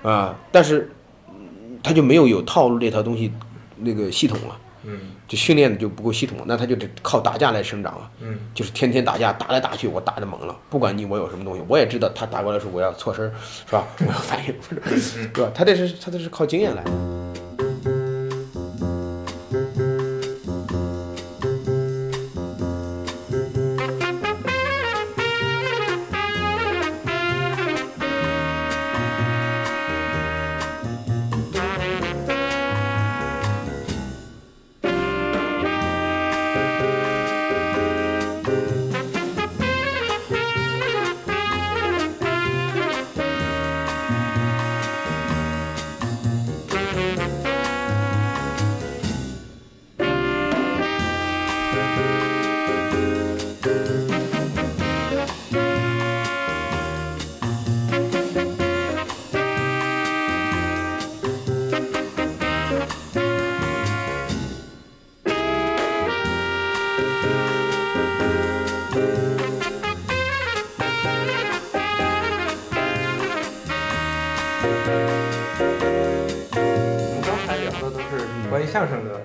[0.04, 0.90] 啊，但是
[1.30, 3.32] 嗯他就没有有套路这套东西
[3.76, 4.58] 那个系统了。
[4.84, 13.30] 嗯就训练的就不够系统，那他就得靠打架来生长啊，嗯就是天天打架，打来打去，我打的猛了，不管你我有什么东西，我也知道他打过来的时候我要错身，
[13.66, 13.86] 是吧？
[14.00, 14.56] 我要反应，
[14.98, 15.52] 是吧？
[15.54, 16.92] 他这是他这是靠经验来的。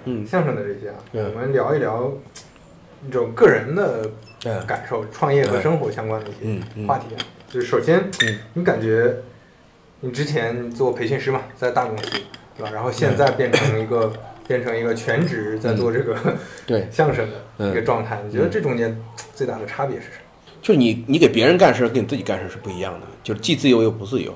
[0.04, 0.26] 嗯。
[0.26, 1.32] 相声的这些啊，嗯。
[1.34, 2.12] 我们聊一聊
[3.06, 4.10] 一种个人的
[4.44, 4.66] 嗯。
[4.66, 7.18] 感受，创业和生活相关的一嗯些嗯话题啊。
[7.48, 8.38] 就是首先，嗯。
[8.54, 9.16] 你感觉
[10.00, 12.10] 你之前做培训师嘛，在大公司，
[12.56, 12.70] 对吧？
[12.72, 14.12] 然后现在变成一个
[14.46, 16.16] 变成一个全职在做这个
[16.66, 17.28] 对，相声
[17.58, 18.96] 的一个嗯状态，你觉得这中间
[19.34, 20.16] 最大的差别是什么？
[20.60, 24.32] 就是你你给别人干事儿跟你自己干事儿是不一样的，就是既自由又不自由。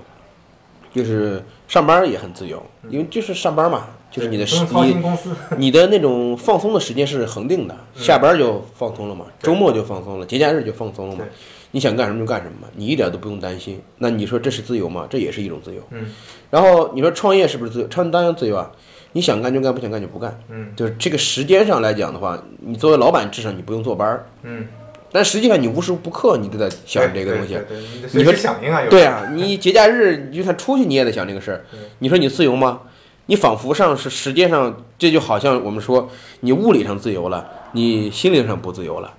[0.95, 4.97] 就是上班儿也很自由，因为就是上班嘛，就是你的时你，
[5.67, 11.25] 你的那种放松的时间是恒定的，下班就放松了嘛，周末就放松了，节假日就放松了嘛。
[11.73, 13.79] 你想干什么就干什么嘛，你一点都不用担心。
[13.99, 15.07] 那你说这是自由吗？
[15.11, 15.83] 这也是一种自由。
[15.91, 16.07] 嗯
[16.49, 17.89] 然后你说创业是不是自由？
[17.89, 18.71] 创业当然自由啊，
[19.13, 20.41] 你想干就干，不想干就不干。
[20.49, 24.67] 嗯就是这个时间上来讲的话，你作为老板，至少你不用坐班儿，嗯，
[25.13, 27.63] 但实际上你无时不刻你都在想这个东西对。
[27.65, 31.65] 对对你说应啊，对啊，你节假日你就算出去你也得想这个事儿。
[31.99, 32.81] 你说你自由吗？
[33.27, 36.09] 你仿佛上是时间上，这就好像我们说
[36.41, 39.15] 你物理上自由了，你心灵上不自由了。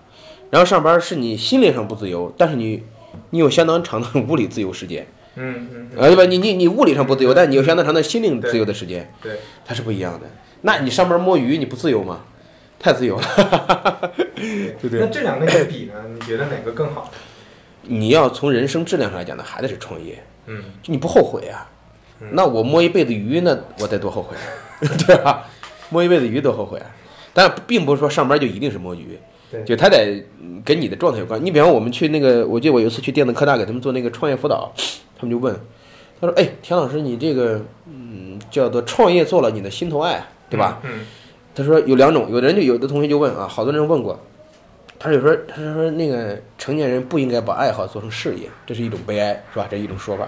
[0.49, 2.83] 然后上班是你心灵上不自由，但是你
[3.31, 5.05] 你有相当长的 物理自由时间，
[5.35, 6.23] 嗯嗯嗯，啊对吧？
[6.23, 10.25] 你你你物理上不自由，但你有相当长的心灵自由的时间，对，它是不一样的。
[10.61, 12.21] 那你上班摸鱼你不自由吗？
[12.79, 15.93] 太自由了，对对那这两个你比呢？
[16.13, 17.11] 你觉得哪个更好？
[17.81, 21.69] 你要从人生质量上来讲呢，还得是创业，嗯就你不后悔啊？
[22.31, 24.35] 那我摸一辈子鱼，那我得多后悔，
[25.05, 25.45] 对吧？
[25.89, 26.85] 摸一辈子鱼多后悔啊！
[27.33, 29.17] 但并不是说上班就一定是摸鱼，
[29.65, 31.43] 就他得嗯跟你的状态有关。
[31.43, 34.71] 你比方我们去那个，我记得我有一次去电子科大给他们做那个创业辅导，
[35.17, 35.55] 他们就问，
[36.19, 41.05] 他说：“哎，田老师，你这个嗯叫做创业做了你的心头爱，对吧？”嗯
[41.55, 44.19] 他说有两种，有的人就有的同学就问啊，好多人问过，
[44.99, 49.67] 他说有时候他说那个成年人不应该把爱好做成事业，这是一种悲哀，是吧？
[49.67, 50.27] 这一种说法。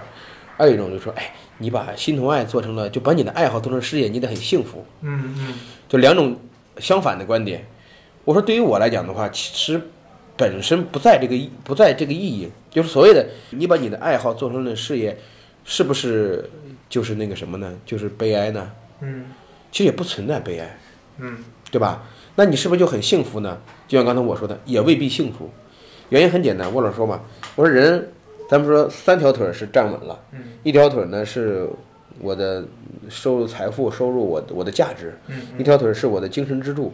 [0.58, 4.84] 还有一种就是说，哎，你把心同爱做成了，就把你的爱好做成事业，你得很幸福。
[5.02, 5.54] 嗯嗯
[5.88, 6.36] 就两种
[6.80, 7.64] 相反的观点。
[8.26, 9.80] 我说对于我来讲的话，其实
[10.36, 15.16] 本身不在这个意不在这个意义，就是所谓的你把你的爱好做成了事业，
[15.64, 16.50] 是不是
[16.90, 17.72] 就是那个什么呢？
[17.86, 18.72] 就是悲哀呢？
[19.02, 19.26] 嗯
[19.72, 20.80] 其实也不存在悲哀。
[21.20, 21.38] 嗯
[21.70, 22.04] 对吧？
[22.36, 23.62] 那你是不是就很幸福呢？
[23.88, 25.50] 就像刚才我说的，也未必幸福。
[26.10, 27.22] 原因很简单，我老说嘛，
[27.56, 28.12] 我说人，
[28.50, 31.70] 咱们说三条腿儿是站稳了，嗯一条腿儿呢是
[32.20, 32.64] 我的
[33.08, 36.92] 收入、财富、收入我我的价值，嗯一条腿儿是我的精神支柱，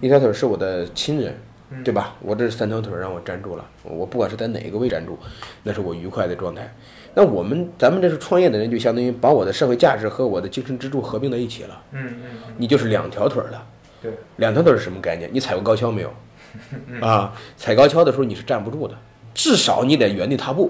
[0.00, 1.34] 一条腿儿是我的亲人，
[1.70, 2.16] 嗯对吧？
[2.20, 5.18] 我这三条腿儿让我站住了，我不管是在哪个位站住，
[5.62, 6.74] 那是我愉快的状态。
[7.14, 13.66] 那我们咱们这是创业的人，就相当于把我的社会价值和我的精神支柱合并在一起了，嗯嗯嗯，你就是两条腿儿了。
[14.00, 15.28] 对，两条腿是什么概念？
[15.30, 16.10] 你踩过高跷没有？
[17.06, 18.94] 啊，踩高跷的时候你是站不住的，
[19.38, 20.68] 至少你得原地踏步。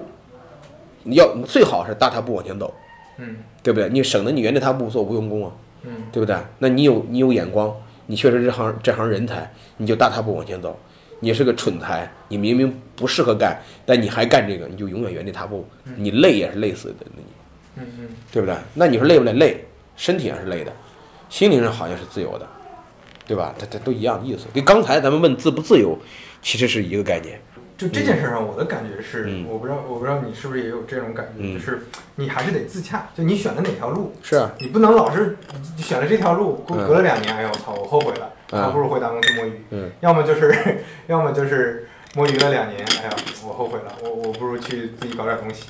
[1.01, 2.71] 你要最好是大踏步往前走，
[3.17, 3.89] 嗯对不对？
[3.89, 5.51] 你省得你原地踏步做无用功啊，
[5.83, 6.35] 嗯对不对？
[6.59, 10.77] 那你有你有眼光，你确实这行这行人才，你就大踏步往前走。
[11.19, 15.65] 你是个蠢材，你明明不适合干，但你还干这个，你就永远原地踏步，
[15.95, 17.27] 你累也是累死的，那你
[17.77, 18.55] 嗯嗯对不对？
[18.75, 19.33] 那你说累不累？
[19.33, 19.65] 累，
[19.95, 20.71] 身体上是累的，
[21.27, 22.47] 心灵上好像是自由的，
[23.25, 23.55] 对吧？
[23.57, 24.45] 它它都一样的意思。
[24.53, 25.97] 跟刚才咱们问自不自由，
[26.41, 27.39] 其实是一个概念。
[27.79, 29.45] 就这件事上，我的感觉是，嗯。
[29.47, 31.53] 我不知道，我不知道你是不是也有这种感觉，嗯。
[31.53, 35.37] 就是你还是得自洽，就你选的哪条路，是啊，你不能老是
[35.77, 38.61] 选了这条路，隔了两年，哎呦我操，我后悔了，嗯。
[38.61, 39.61] 还不如回大公司摸鱼。
[39.69, 43.09] 嗯，要么就是，要么就是摸鱼了两年，哎呀，
[43.47, 45.63] 我后悔了，我我不如去自己搞点东西。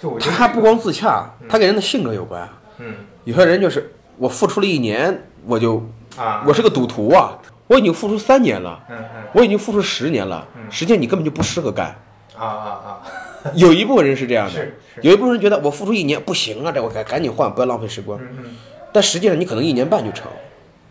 [0.00, 2.48] 就我觉得他不光自洽，他跟人的性格有关啊。
[2.78, 2.94] 嗯。
[3.24, 5.86] 有些人就是我付出了一年，我就
[6.16, 7.38] 啊，我是个赌徒啊，
[7.72, 11.86] 我已经付出三年了，嗯嗯我已经付出十年了，嗯实际上你根本就不适合干。
[12.36, 13.02] 啊啊啊，
[13.54, 14.66] 有一部分人是这样的，
[15.00, 18.18] 有一部分人觉得我付出一年不行啊，这我赶赶紧换，不要浪费时光。
[18.20, 18.44] 嗯嗯
[18.92, 20.26] 但实际上你可能一年半就成。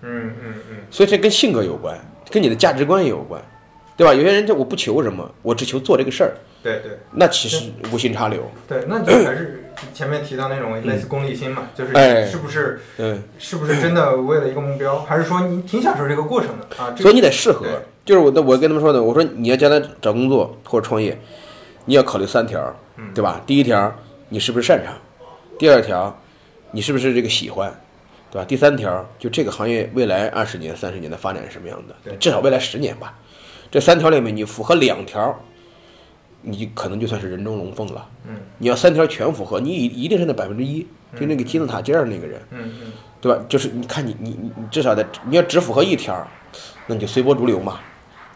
[0.01, 1.95] 嗯嗯嗯所以这跟性格有关，
[2.31, 3.39] 跟你的价值观也有关，
[3.95, 4.11] 对吧？
[4.13, 8.49] 有些人就我不求什么，我只求做这个事儿，对对那其实无心插柳。
[8.67, 9.60] 对，那就还是
[9.93, 16.95] 前面提到那种类似功利心嘛，就是哎是不是嗯，是不是真的为了一个目标，还是说你挺享受这个过程的啊？
[16.97, 17.65] 所以你得适合。
[18.03, 21.15] 就是我的，我跟他们说的，我说你要将来找工作或者创业，
[21.85, 22.59] 你要考虑三条，
[22.97, 23.39] 嗯对吧？
[23.45, 23.93] 第一条，
[24.29, 24.93] 你是不是擅长？
[25.59, 26.19] 第二条，
[26.71, 27.71] 你是不是这个喜欢，
[28.31, 28.45] 对吧？
[28.45, 32.15] 第三条，就这个行业未来二十年、三十年的发展是什么样的对？
[32.17, 33.13] 至少未来十年吧。
[33.69, 35.39] 这三条里面你符合两条，
[36.41, 38.07] 你可能就算是人中龙凤了。
[38.27, 40.85] 嗯你要三条全符合，你一一定是那百分之一，
[41.19, 43.43] 就那个金字塔尖儿那个人，嗯嗯对吧？
[43.49, 46.15] 就是你看你你你你至少得，你要只符合一条，
[46.87, 47.79] 那你就随波逐流嘛，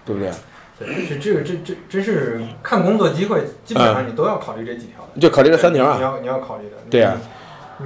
[0.03, 0.31] 对不对？
[0.77, 5.21] 对，这这个这这真是看工作机会，基本嗯上你都要考虑这几条的。
[5.21, 5.95] 就考虑这三条啊。
[5.97, 6.75] 你要你要考虑的。
[6.89, 7.17] 对啊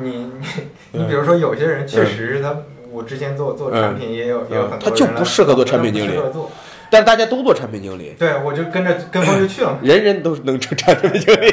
[0.01, 0.17] 你你
[0.91, 2.55] 你你比如说有些人确实他，
[2.91, 6.15] 我之前做做产品也有也有很多嗯他就不适合做产品经理
[6.89, 9.79] 但是大家都做产品经理，对，我就跟着跟风就去了嘛。
[9.83, 11.51] 人人都能成产品经理。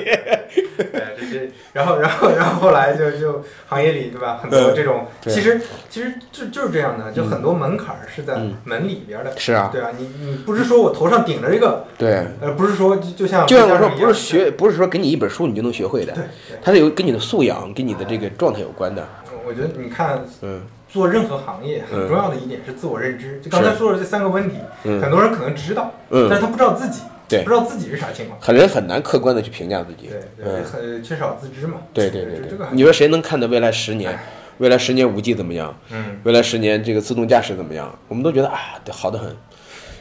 [0.77, 9.33] 对，这这，然后然后然后后来就就行业里对吧，很多嗯这种，其实其实就就是这样的，就很多门槛儿是在嗯门里边的。
[9.39, 19.07] 是啊，对啊，你你不是说我头上顶着一个，对，呃，不是说就就像就像我说，不是学，不是说给你一本书你就能学会的对，对，它是有跟你的素养、跟你的这个状态有关的。
[19.47, 20.61] 我觉得你看嗯
[20.97, 23.39] 做任何行业很嗯重要的一点是自我认知。
[23.43, 28.39] 就刚才说的这三个问题，嗯很多人可能知道，但嗯，是他不知道自己，对不知道自己是啥情况。
[28.41, 30.09] 很人很难客观的去评价自己。
[30.09, 31.75] 对对，嗯，很缺少自知嘛。
[31.93, 32.57] 对对对对。
[32.73, 34.19] 你说谁能看到未来十年？
[34.57, 35.79] 未来十年五 G 怎么样？
[35.93, 37.95] 嗯未来十年这个自动驾驶怎么样？
[38.09, 39.31] 我们都觉得啊，对好的很，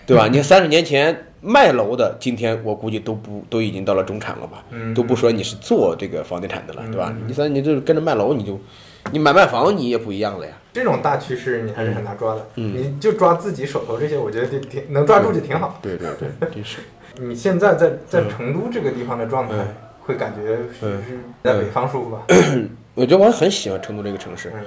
[0.06, 0.28] 对吧？
[0.30, 4.64] 你看三十年前卖楼的，今天我估计都不都已经到了中产了吧？
[4.72, 7.24] 嗯，都不说你是做这个房地产的了，对吧嗯？
[7.28, 8.58] 你三你就是跟着卖楼，你就
[9.12, 10.54] 你买卖房你也不一样了呀。
[10.76, 12.46] 这种大趋势你还是很难抓的。
[12.56, 15.80] 嗯你就抓自己手头这些，我觉得就挺能抓住就挺好。
[15.82, 16.80] 对对对，真是。
[17.18, 19.68] 你现在在在嗯成都这个地方的状态嗯，
[20.02, 22.24] 会感觉是嗯是在北方舒服吧？
[22.94, 24.62] 我觉得我很喜欢成都这个城市，嗯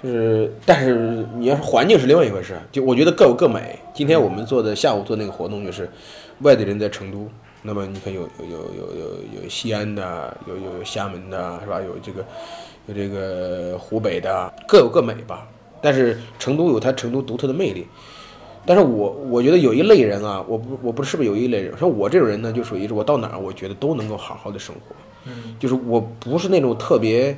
[0.00, 3.76] 就是，但是你要是环境是另外一回事，就我觉得各有各美。
[3.92, 5.88] 今天我们做的下午做那个活动，就是
[6.40, 7.28] 外地人在成都，
[7.62, 11.80] 那么你看有有有有有有西安的，有有有厦门的，是吧？
[11.80, 12.24] 有这个
[12.86, 15.46] 有这个湖北的，各有各美吧。
[15.80, 17.86] 但是成都有它成都独特的魅力。
[18.64, 24.94] 但是我我觉得有一类人啊，我不我不是不是有一类人，像我这种人呢，就属于是我到哪儿，我觉得都能够好好的生活。
[25.24, 27.36] 嗯，就是我不是那种特别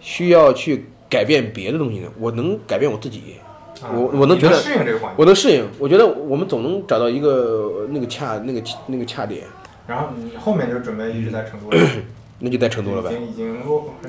[0.00, 3.36] 需要去改变别的东西的，我能改变我自己，
[3.82, 5.66] 啊我我能觉得适应这个环境，我能适应。
[5.78, 9.44] 我觉得我们总能找到一个那个恰那个那个恰点，
[9.86, 11.82] 然后你后面就准备一直在成都了，
[12.40, 13.10] 那就在成都了呗。
[13.12, 13.32] 已经已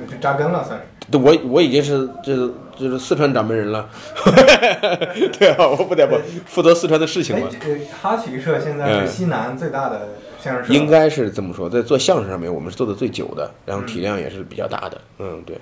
[0.08, 0.84] 经扎根了，算是。
[1.10, 3.88] 对我我已经是这是这是四川掌门人了，
[5.38, 6.16] 对啊，我不得不
[6.46, 10.08] 负责四川的事情哎嘛。，呃哈曲社现在嗯是西南最大的
[10.40, 14.98] 相声社，应该是这么说，在做相声上面，我们是做的最久的，然后体量也是比较大的。
[15.18, 15.56] 嗯，对，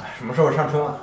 [0.00, 0.94] 哎什么时候上春晚？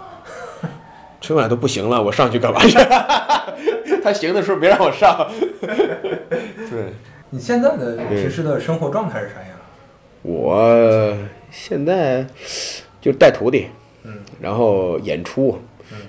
[1.22, 2.78] 春晚都不行了，我上去干嘛去？
[4.04, 5.30] 他行的时候别让我上。
[5.62, 6.92] 对，
[7.30, 9.50] 你现在的平时的生活状态是啥样？
[10.24, 11.16] 我
[11.52, 12.26] 现在
[13.02, 13.68] 就带徒弟，
[14.04, 15.58] 嗯，然后演出，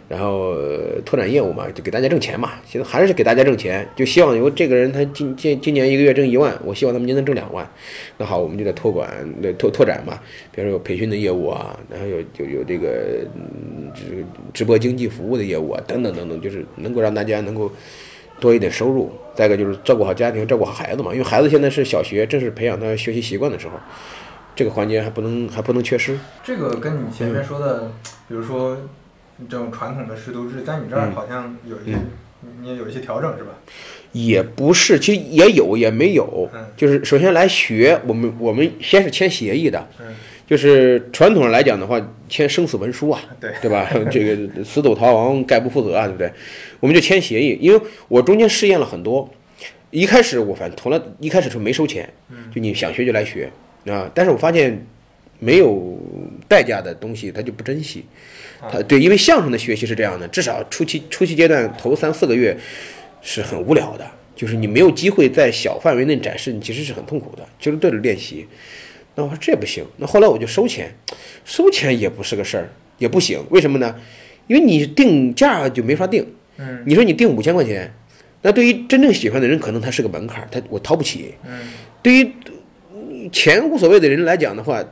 [0.08, 2.52] 然后呃拓展业务嘛，就给大家挣钱嘛。
[2.64, 7.68] 现在还是给大家挣钱，就希望有这个人他今今今年一个月挣一万，我希望他明年能挣两万。
[8.16, 9.10] 那好，我们就在托管、
[9.40, 10.18] 那拓拓展嘛，
[10.52, 17.70] 比如说有培训的业务啊，然后有有有这个嗯直直播经济服务的业务啊，等等等等，就是能够让大家能够
[18.44, 19.10] 多一点收入。
[19.34, 23.72] 再一个就是照顾好家庭，照顾好孩子嘛，因为孩子现在是小学，正是培养他学习习惯的时候，
[24.54, 26.16] 这个环节还不能还不能缺失。
[26.44, 27.90] 这个跟你前嗯面说的，
[28.28, 28.76] 比如说
[29.48, 31.98] 这种传统的师徒制，在你这儿嗯好像有一些，
[32.60, 33.50] 你也有一些调整是吧？
[34.12, 40.14] 也不是，其实也有也没有嗯，就是首先来学，我们我们先是签协议的，嗯，
[40.46, 43.90] 就是传统上来讲的话，签生死文书啊，对对吧？
[44.12, 46.30] 这个死走逃亡，概不负责啊，对不对？
[46.84, 49.26] 我们就签协议，因为我中间试验了很多，
[49.90, 52.06] 一开始我反正从来一开始是没收钱，
[52.54, 53.50] 就你想学就来学
[53.86, 54.86] 啊，但是我发现
[55.38, 55.98] 没有
[56.46, 58.04] 代价的东西他就不珍惜，
[58.70, 62.54] 他对，因为相声的学习是这样的，至少初期初期阶段头三四个月
[63.22, 64.06] 是很无聊的，
[64.36, 68.46] 就是你没有机会在小范围内展示，你其实是很痛苦的，就是对着练习。
[69.14, 70.94] 那我说这不行，那后来我就收钱，
[71.46, 72.68] 收钱也不是个事儿，
[72.98, 73.98] 也不行，为什么呢？
[74.48, 76.26] 因为你定价就没法定。
[76.58, 77.92] 嗯你说你定五千块钱，
[78.42, 81.34] 那对于真正喜欢的人，可能他是个门槛，他我掏不起。
[81.44, 81.60] 嗯
[82.02, 82.32] 对于
[82.92, 84.84] 呃钱无所谓的人来讲的话，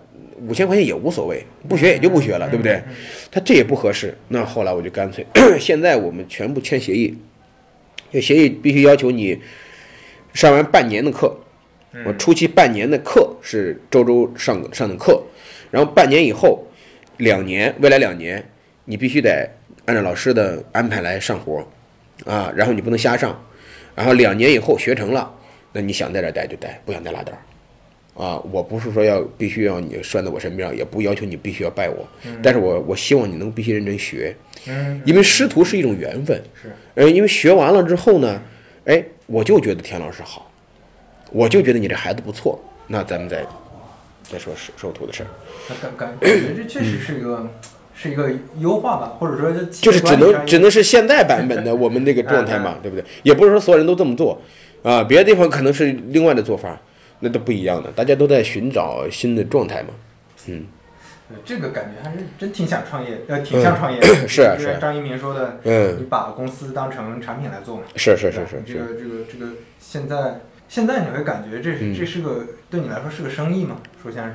[0.49, 2.83] 五千块钱也无所谓，不学也就不学了，对不对？
[3.31, 4.17] 他这也不合适。
[4.29, 5.25] 那后来我就干脆，
[5.61, 7.17] 现在我们全部签协议，
[8.11, 9.39] 这协议必须要求你
[10.33, 11.37] 上完半年的课，
[12.07, 15.23] 我初期半年的课是周周上上的课，
[15.71, 16.67] 然后半年以后，
[17.19, 18.43] 两年未来两年
[18.87, 19.49] 你必须得
[19.87, 21.67] 按照老师的安排来上活，
[22.25, 23.41] 啊，然后你不能瞎上，
[23.95, 25.33] 然后两年以后学成了，
[25.73, 27.33] 那你想在这儿待就待，不想待拉倒。
[28.15, 32.07] 啊，我不是说要必须要你拴在我身边，也不要求你必须要拜我，
[32.43, 36.39] 但是我我希望你能必须认真学，嗯，因为师徒是一种缘分。
[36.61, 38.43] 是，呃，因为学完了之后呢，
[38.85, 40.51] 哎，我就觉得田老师好，
[41.31, 43.47] 我就觉得你这孩子不错，那咱们再
[44.31, 45.29] 再说收收徒的事儿，
[45.81, 47.49] 感感感觉这确实是一个
[48.03, 53.05] 是一个优化吧，或者说就是只能只能能是现在版本的我们那个状态嘛， 对不对？
[53.23, 54.43] 也不是说所有人都这么做
[54.83, 56.77] 啊，别的地方可能是另外的做法，
[57.21, 59.91] 那都不一样的，大家都在寻找新的状态嘛。
[60.49, 60.65] 嗯，
[61.45, 64.07] 这个感觉还是真挺想创业，呃，挺像创业的。
[64.27, 67.83] 是啊是张一鸣说的，嗯你把公司当成产品来做嘛。
[67.95, 73.77] 是是是是是，这个这个这个，现在现在你会感觉这嗯这是个对你来说是个生意吗？
[74.03, 74.35] 说相声，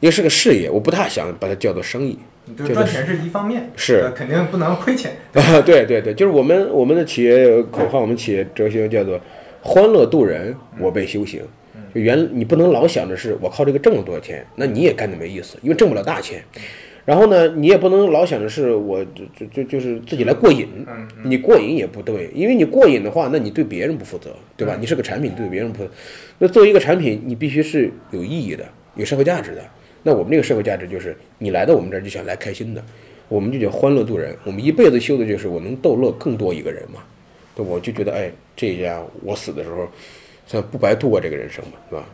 [0.00, 2.18] 因为是个事业，我不大想把它叫做生意。
[2.44, 5.12] 你就这个赚钱是一方面，是呃肯定不能亏钱。
[5.34, 9.20] 啊，对对对，就是我们我们的企业口号，我们企业哲学叫做
[9.62, 11.40] “欢乐度人，我辈修行”。
[11.94, 16.42] 就原你不能老想着是我靠这个挣了多少钱，那你也干的没意思，因为挣不了大钱。
[17.04, 24.76] 然后呢，你也不能老想着是我就就就就是自己来过瘾，嗯你过瘾也不对，因为你过瘾的话，那你对别人不负责，对吧？
[24.80, 25.90] 你是个产品，对别人不负责。
[26.38, 28.64] 那作为一个产品，你必须是有意义的，
[28.94, 29.60] 有社会价值的。
[30.02, 32.84] 那我们这个社会价值就是，你来到我们这儿就想来开心的，
[33.28, 34.36] 我们就叫欢乐度人。
[34.44, 37.00] 我们一辈子修的就是我能逗乐更多一个人嘛。
[37.54, 39.88] 对，我就觉得，哎，这一家我死的时候，
[40.46, 42.04] 算不白度过这个人生嘛，是吧？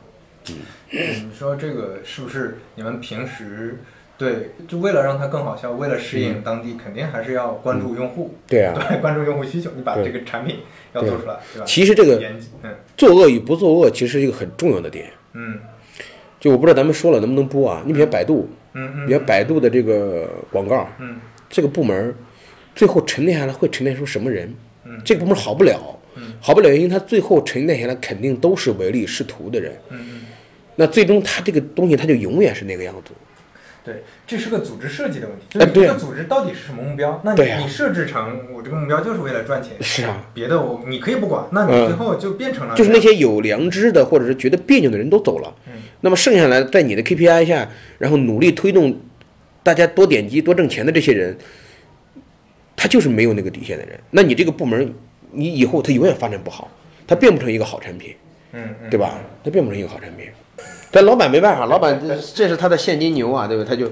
[0.50, 0.56] 嗯
[0.90, 3.82] 你说这个是不是你们平时
[4.16, 10.60] 对就为了让它更好笑，为了适应当地，肯定还是要关注用户，对啊， 对，关注用户需求，你把这个产品
[10.94, 11.66] 要做出来，对吧？
[11.66, 12.18] 其实这个，
[12.62, 15.10] 嗯作恶与不作恶，其实是一个很重要的点。
[15.34, 15.60] 嗯
[16.40, 17.82] 就我不知道咱们说了能不能播啊？
[17.86, 21.16] 你比如百度，嗯嗯，比如百度的这个广告，嗯
[21.48, 22.14] 这个部门
[22.74, 24.54] 最后沉淀下来会沉淀出什么人？
[24.84, 25.98] 嗯这个部门好不了，
[26.40, 29.72] 好不了原因，他最后沉淀下来肯定都是唯利是图的人。
[29.90, 30.20] 嗯嗯，
[30.76, 33.12] 那最终他这个东西他就永远是那个样子。
[33.88, 37.22] 对，这是个组织设计的问题，就是你这个组织到底是什么目标？
[37.24, 45.54] 那你啊你设置成我这个目标就是为了赚钱，是啊，别的我你可以不管，那你嗯最后就变成了就是那些有良知的或者是觉得别扭的人都走了，
[46.02, 47.66] 那么剩下来在你的 KPI 下，
[47.96, 49.00] 然后努力推动
[49.62, 51.34] 大家多点击、多挣钱的这些人，
[52.76, 53.98] 他就是没有那个底线的人。
[54.10, 54.94] 那你这个部门，
[55.32, 56.70] 你以后他永远发展不好，
[57.06, 58.14] 他变不成一个好产品，
[58.52, 59.18] 嗯嗯，对吧？
[59.42, 60.26] 他变不成一个好产品。
[60.90, 63.68] 但老板没办法，老板这这是他的现金牛啊，对不对？
[63.68, 63.90] 他就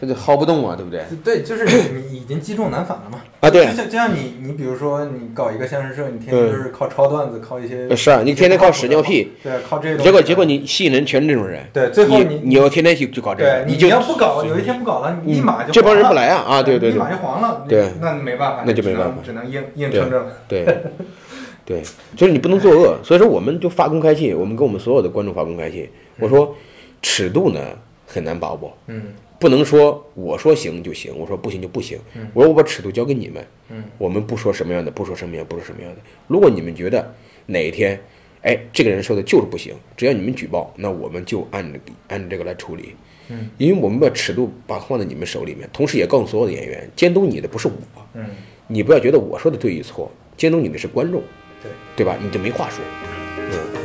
[0.00, 1.02] 他就薅不动啊，对不对？
[1.24, 3.20] 对，就是你你已经积重难返了嘛。
[3.40, 10.04] 啊，对就，像就像你你比如说你搞一个相声社，你天天就是靠抄段子，靠一些呃是啊，你天天靠屎尿屁，对，靠这些东西。
[10.04, 20.26] 结果结果你吸引人全是这种人，对，最后你你你要天天去就搞这个对，，你就要不搞，有一天不搞了，你立马就这帮人不来啊啊对对对立马就黄了，对那没办法，那就没办法只能硬硬撑着了。
[20.48, 20.64] 对，
[21.68, 21.82] 对，
[22.16, 25.86] 就是你不能作恶，所以说我们就发公开信，我们跟我们所有的观众发公开信，
[26.18, 26.56] 我说
[27.02, 27.60] 尺度呢
[28.06, 29.02] 很难把握，嗯。
[29.38, 31.98] 不能说我说行就行，我说不行就不行，
[32.32, 33.84] 我说我把尺度交给你们，嗯。
[33.98, 36.00] 我们不说什么样的，不说什么样，不说什么样的。
[36.26, 37.14] 如果你们觉得
[37.44, 38.00] 哪一天，
[38.40, 42.94] 哎，这个人说的就是不行，只要你们举报，那我们就按着按这个来处理。
[43.28, 47.74] 嗯，因为我们把尺度把放在你们手里面，同时也告诉所有的演员，监督你的不是我，
[48.14, 48.24] 嗯，
[48.66, 51.22] 你不要觉得我说的对与错，监督你的是观众，
[51.62, 52.16] 对，对吧？
[52.20, 52.84] 你就没话说。
[53.36, 53.77] 嗯。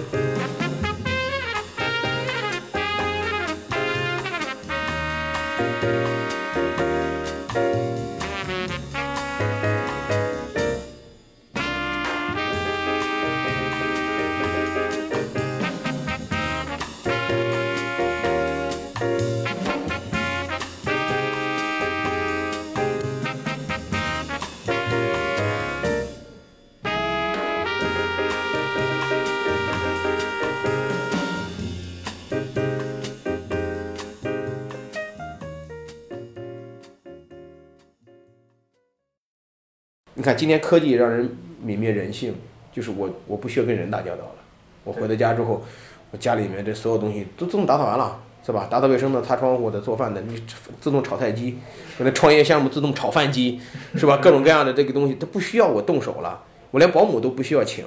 [40.34, 41.30] 看，今天科技让人
[41.64, 42.34] 泯灭人性，
[42.72, 44.36] 就是我我不需要跟人打交道了。
[44.84, 45.64] 我回到家之后，
[46.12, 48.68] 我家里面这所有东西都自动打扫完了，是吧？
[48.70, 50.42] 打扫卫生的、擦窗户的、做饭的，你
[50.82, 51.58] 自动炒菜机，
[52.00, 53.62] 我那创业项目自动炒饭机，
[53.96, 54.18] 是吧？
[54.18, 57.86] 各种各样的这个东西，它不需要我动手了，我连保姆都不需要请。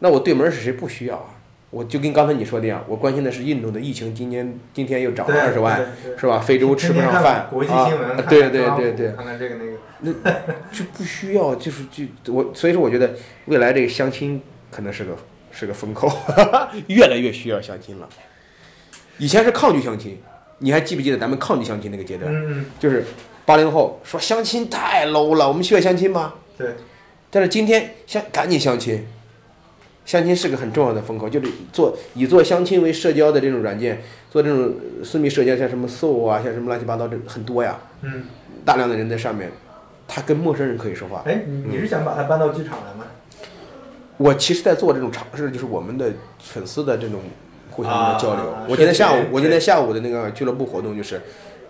[0.00, 0.72] 那我对门是谁？
[0.72, 1.33] 不需要啊。
[1.74, 5.84] 我就跟刚才你说的一样，我关心的是印度的疫情，今年今天又涨了二十万，
[6.16, 6.38] 是吧？
[6.38, 9.56] 非洲吃不上饭国际啊新闻，对对对对，看看这个
[10.00, 13.12] 那个，就不需要，就是就我，所以说我觉得
[13.46, 15.16] 未来这个相亲可能是个
[15.50, 16.08] 是个风口，
[16.86, 18.08] 越来越需要相亲了。
[19.18, 20.16] 以前是抗拒相亲，
[20.58, 22.32] 你还记不记得咱们抗拒相亲那个阶段？
[22.32, 23.04] 嗯就是
[23.44, 26.34] 八零后说相亲太 low 了，我们需要相亲吗？
[26.56, 26.74] 对，
[27.30, 29.04] 但是今天相赶紧相亲，
[30.04, 38.24] 相亲是个很重要的风口，就是做以做相亲为社交的这种软件，做这种私密社交，像什么 Soul 啊，像什么乱七八糟这很多呀，嗯，
[38.64, 39.50] 大量的人在上面，
[40.06, 41.22] 他跟陌生人可以说话。
[41.24, 43.06] 哎，你你是想把它搬到剧场来吗？
[44.16, 47.20] 我其实在做这种尝试，就是我们的粉丝的这种
[47.70, 48.50] 互相的交流。
[48.50, 51.20] 啊我今天下午我今天下午的那个俱乐部活动就是，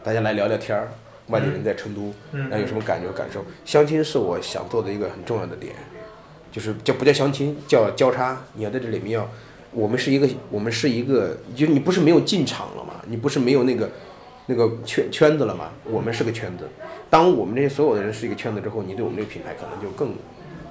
[0.02, 0.88] 大家来聊聊天儿，
[1.28, 3.42] 外地人在成都，嗯然后有什么感觉感受。
[3.64, 5.72] 相亲是我想做的一个很重要的点，
[6.54, 8.40] 就是叫不叫相亲，叫交叉。
[8.54, 9.28] 你要在这里面要，
[9.72, 13.90] 我们是一个，我们是一个，就是你不是没有进场了嘛，你不是没有那个
[14.46, 16.68] 那个圈圈子了嘛，我们是个圈子。
[17.10, 20.14] 当我们这些所有的人是一个圈子之后，你对我们这个品牌可能就更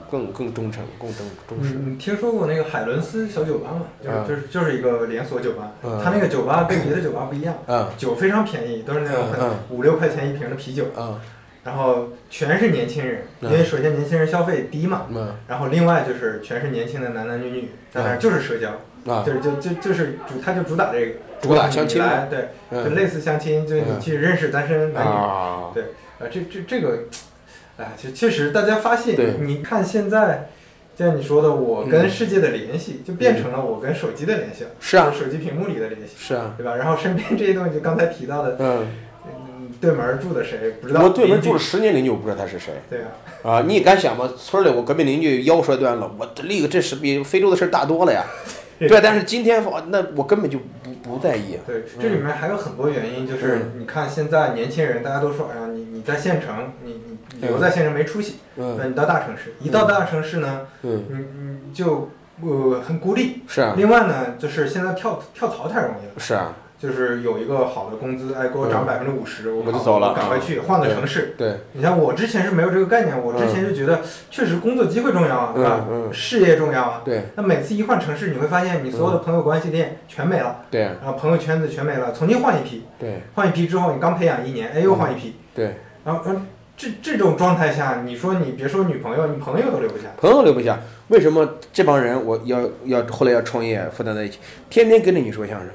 [0.10, 1.74] 更更忠诚、更忠忠实。
[1.76, 3.82] 你你听说过那个海伦斯小酒吧吗？
[4.02, 9.22] 就是嗯就是就是一个连锁酒吧，嗯它那个酒吧跟别的酒吧不一样，嗯酒非常便宜，都是那种
[9.70, 11.20] 五六块钱一瓶的啤酒，啊
[11.64, 18.70] 然后全是年轻人，因嗯为首先年轻人消费低嘛，嗯然后另外就是全是年轻的男男女女，在那儿就是社交，
[19.12, 25.84] 啊就是就就就是主他就主打这个，主打相亲对，嗯就类似相亲，就是你嗯去认识单身男女，啊对，
[26.20, 27.00] 啊这这这个，
[27.78, 30.50] 哎，其确实大家发现，你看现在。
[30.96, 36.76] 就像你说的，我跟嗯世界的联系、就变成了我跟手机的联系了，是啊手机屏幕里的联系，是啊，对吧？
[36.76, 38.88] 然后身边这些东西，就刚才提到的，嗯，嗯，
[39.84, 41.02] 对门住的谁不知道？
[41.04, 43.64] 我对门住了十年邻居，我不知道他是谁对啊，啊！
[43.68, 44.32] 你敢想吗？
[44.38, 48.24] 村里我隔壁邻居腰摔断了，我立个这是比非洲的事儿大多了呀。
[48.80, 51.58] 对，但是今天那我根本就不不在意。
[51.68, 57.02] 对，这里面还有很多原因，就是嗯你看现在年轻人，大家都说，哎呀，你你在县城，你
[57.40, 61.18] 你留在县城没出息，那嗯你到大城市，一到大城市呢，嗯，你
[61.68, 62.10] 你就
[62.42, 63.44] 呃很孤立。
[63.48, 66.54] 是啊，另外呢，就是现在跳跳槽太容易了，是啊，
[66.84, 70.14] 就是有一个好的工资，哎，给我涨百分之五十，我跑我就走了。
[70.14, 71.34] 赶快去换个城市。
[71.38, 75.86] 对，你像我之前是没有这个概念，我之前就觉得确实工作机会重要啊，对吧？
[75.90, 76.04] 嗯。
[76.08, 77.02] 嗯事业重要啊。
[77.06, 77.24] 对。
[77.36, 80.82] 那每次一换城市，你会发现你所有的朋友关系链全没了，对。
[80.82, 83.22] 然后朋友圈子全没了，重新换一批，对。
[83.34, 86.42] 换一批之后，你刚培养一年，哎，又换一批，对，然后，然后
[86.76, 90.06] 这这种状态下，你说你别说女朋友，你朋友都留不下。
[90.18, 95.70] 朋友留不下，为什么这帮人我要要后来要创业负担在一起，天天跟着你说相声，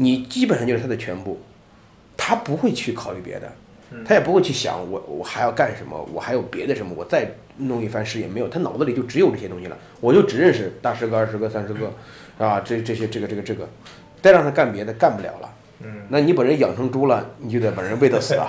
[0.00, 1.40] 你基本上就是他的全部，
[2.16, 3.52] 他不会去考虑别的，
[3.90, 4.04] 嗯。
[4.04, 11.92] 他也不会去想我我还要干什么，我还有别的什么，我再弄一番事业没有，他脑子里就只有这些东西了，我就只认识大十个、二十个、三十个，
[12.38, 13.68] 啊，这这些这个这个这个，
[14.22, 15.52] 再让他干别的干不了了。
[15.80, 18.48] 嗯，那你把人养成猪了，你就得把人喂到死了，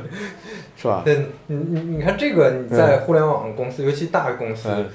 [0.76, 1.02] 是吧？
[1.04, 4.86] 对，你你你看这个你在互联网公司，尤其大公司，嗯。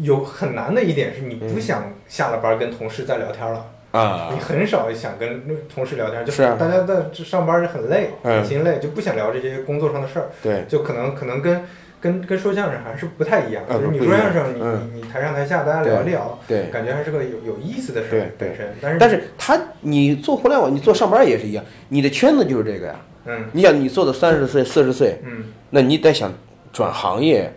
[0.00, 4.30] 有很难的一点是你不想下了班跟同事再聊天了，啊。
[4.32, 6.56] 你，很少想跟同事聊天，就是啊。
[6.58, 8.36] 大家在这上班就很累，嗯。
[8.36, 11.62] 很心累，就不想聊这些工作上的事儿，对，就可能可能跟
[12.00, 14.90] 跟跟说相声还是不太一样，嗯就是你说相声，你嗯。
[14.94, 16.66] 你你台上台下大家聊一聊，对。
[16.72, 22.94] 感觉还是个有有意思的事本身，但是但是他，你做互联网，你做上班也是一样，你的圈子就是这个呀。
[23.26, 23.44] 嗯。
[23.52, 25.44] 你想，你做到三十岁、四十岁，嗯。
[25.70, 26.32] 那你得想
[26.72, 27.52] 转行业、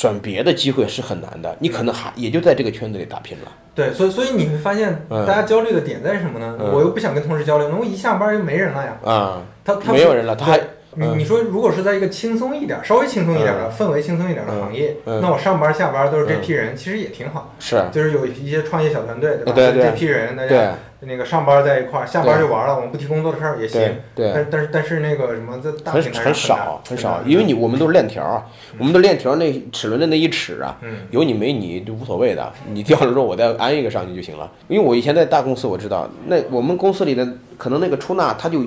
[0.00, 3.52] 转别的机会是很难的，你可能还也就在这个圈子里打拼了。
[3.74, 5.26] 对，所以所以你会发现嗯。
[5.26, 6.56] 大家焦虑的点在什么呢？
[6.58, 6.72] 嗯。
[6.72, 11.18] 我又不想跟同事交流，那我一下班又没人了呀，啊，他他没有人了，他还对你嗯。
[11.18, 15.18] 你说，如果是在一个轻松一点儿、稍微轻松一点儿的、氛围轻松一点儿的行业，嗯。
[15.18, 15.20] 嗯。
[15.20, 17.54] 那我上班下班都是这批人，其实也挺好。
[17.58, 17.82] 是。
[17.92, 19.52] 就是有一些创业小团队，对吧？
[19.52, 19.82] 对对。
[19.82, 20.58] 这批人大对。
[20.58, 23.80] 家那个上班在一块儿，下班就玩了，我们不提工作的事儿也行
[24.14, 24.32] 对。
[24.34, 28.44] 但但是但是那个什么，在大很平台很少很少，因为你我们都是链条啊，
[28.78, 30.98] 我们的链条那齿轮的那一齿啊，嗯。
[31.10, 34.52] 有你没你就无所谓的，你掉了之后我再安一个上去就行了。
[34.68, 37.26] 因为我以前在大公司我知道，那我们公司里的
[37.56, 38.62] 可能那个出纳他就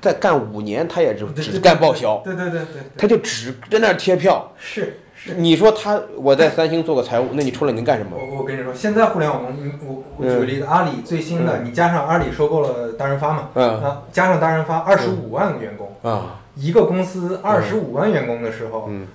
[0.00, 4.52] 再干五年，他也只对对只干报销，对对对对对，他就只在那儿贴票。
[4.58, 4.98] 是。
[5.14, 5.34] 是。
[5.34, 8.16] 你说他我在三星做个财务，那你出来能干什么？
[8.16, 13.82] 我我跟你说，现在互联网公司，我我举个例子，阿里最新的，你加上阿里收购了大润发嘛，嗯。
[13.82, 19.06] 啊，加上大润发二十五万个员工，啊，一个公司二十五万员工的时候，嗯，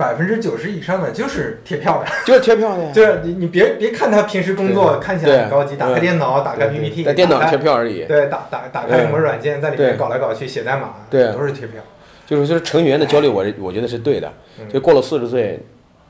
[0.00, 8.04] 百分之九十以上的就是贴票的， 就是贴票的呀，就是你你别别看他平时工作看起来很高级，打开电脑，打开 PPT，在电脑贴票而已。
[8.06, 11.82] 对，打打打开什么软件，在里面搞来搞去写代码，对都是贴票。
[12.26, 14.32] 就是说程序员的焦虑，我我觉得是对的。
[14.58, 15.60] 嗯就过了四十岁，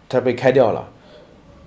[0.09, 0.87] 他被开掉了，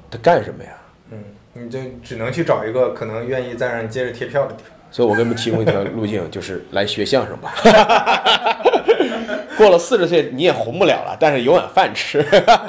[0.10, 0.70] 他干什么呀？
[1.12, 1.18] 嗯，
[1.54, 4.72] 你就只能去找一个可能愿意再让你接着贴票的地方。
[4.92, 7.54] 所以我给你们提供一条路径， 就是来学相声吧。
[9.58, 12.26] 过了四十岁你也红不了了，但是有碗饭吃。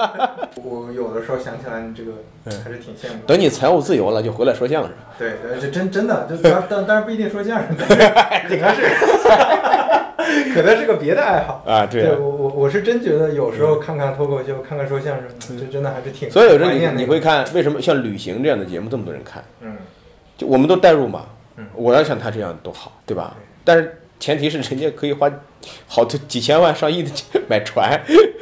[0.63, 2.13] 我有的时候想起来，你这个
[2.45, 3.21] 嗯还是挺羡慕。
[3.27, 4.91] 等你财务自由了，就回来说相声。
[5.19, 8.83] 对对，这真真的，就当但但是不一定说相声， 可能是
[10.55, 11.63] 可能是个别的爱好。
[11.67, 12.17] 啊，对啊。
[12.19, 19.43] 我我我是真觉得有时候看看脱口秀，看看说相声，这真的还是挺所以有时候你你会看，为什么像旅行这样的节目这么多人看？
[19.61, 19.77] 嗯
[20.37, 21.27] 就我们都代入嘛
[21.57, 21.67] 嗯。
[21.75, 23.35] 我要像他这样多好，对吧？
[23.65, 25.31] 但是前提是人家可以花
[25.87, 27.91] 好多几千万、上亿的钱买船，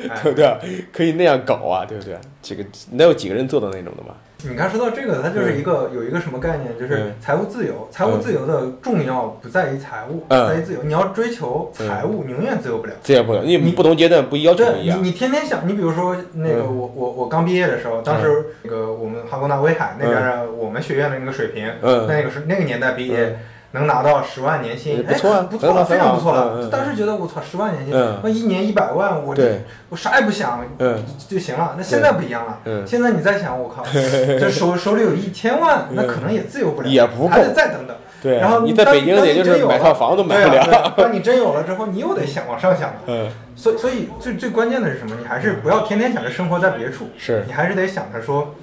[0.09, 0.57] 哎 对不对？
[0.93, 2.17] 可以那样搞啊，对不对？
[2.41, 4.15] 这个能有几个人做到那种的吗？
[4.49, 7.89] 你刚说到这个，它就是一个有一个什么概念，就是嗯财务自由。
[7.91, 10.85] 财务自由的重要不在于财务，嗯在于自由。
[10.85, 12.93] 你要追求财务，你永远自由不了。
[13.03, 15.03] 自由不能，因为不同阶段不要求不对你，一样。
[15.03, 23.37] 你天天想，你比如说那个嗯我我我刚毕业的时候，当时那个我们哈工大威海那边的我们学院的那个水平，嗯那个是那个年代毕业。
[23.73, 26.69] 能拿到十万年薪，不错啊哎不错了，非常不错了。
[26.69, 31.75] 当时觉得我操，十万年薪嗯，那一年一百万，我对我啥也不想，嗯就行了。
[31.77, 37.97] 那现在不一样了，嗯现在你再想，我靠， 这手手里有一千万，那可能也自由不了，也不够还得再等等。
[38.23, 40.61] 对，然后你在当北京也就当你真有是买套房都买不对。
[40.61, 42.97] 对 当你真有了之后，你又得想往上想了。
[43.09, 45.17] 嗯，所以所以最最关键的是什么？
[45.19, 48.55] 你还是不要天天想着生活在别处，是你还是得想着说，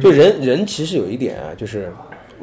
[0.00, 1.92] 就人人其实有一点啊，就是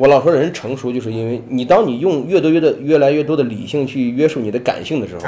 [0.01, 5.21] 我老说人成熟，就是因为你当你用越多越的越来越多的理性去约束你的感性的时候，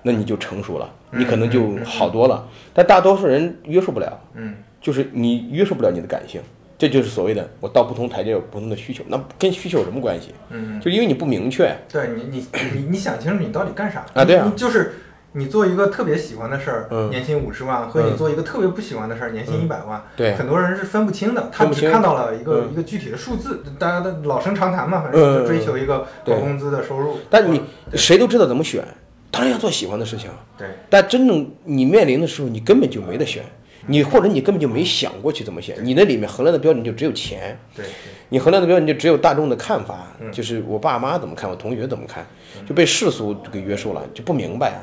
[0.00, 2.48] 那你就成熟了，嗯你可能就好多了。
[2.72, 6.40] 但大多数人约束不了，嗯就是你约束不了你的感性，
[6.78, 10.28] 这就是所谓的我到不同台阶有不同的需求，那跟需求有什么关系？
[10.50, 14.94] 嗯，就因为你不明确，对你你你你想清楚你到底干啥啊对啊就是。
[15.32, 17.10] 你做一个特别喜欢的事儿，嗯。
[17.10, 20.34] 年薪五十万，和你嗯做一个特别不喜欢的事儿，年薪一百万，对。
[20.34, 21.48] 很多人是分不清的。
[21.50, 22.72] 他只看到了一个嗯。
[22.72, 25.42] 一个具体的数字，大家的老生常谈嘛，反正嗯。
[25.42, 26.34] 就追求一个对。
[26.34, 27.16] 高工资的收入。
[27.30, 27.62] 但你
[27.94, 28.84] 谁都知道怎么选，
[29.30, 30.30] 当然要做喜欢的事情。
[30.58, 30.66] 对。
[30.90, 33.42] 但真正你面临的时候，你根本就没得选，
[33.86, 37.86] 你或者你根本就没想过去怎么选，你那里面衡量的标准就只有钱，对，
[38.28, 40.30] 你衡量的标准就只有大众的看法，嗯。
[40.30, 42.26] 就是我爸妈怎么看，我同学怎么看，
[42.68, 44.82] 就被世俗给约束了，就不明白啊。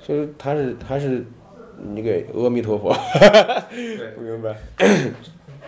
[0.00, 1.24] 对，所以说他是他是
[1.94, 2.96] 那个阿弥陀佛，
[3.70, 4.08] 对。
[4.16, 4.56] 不明白。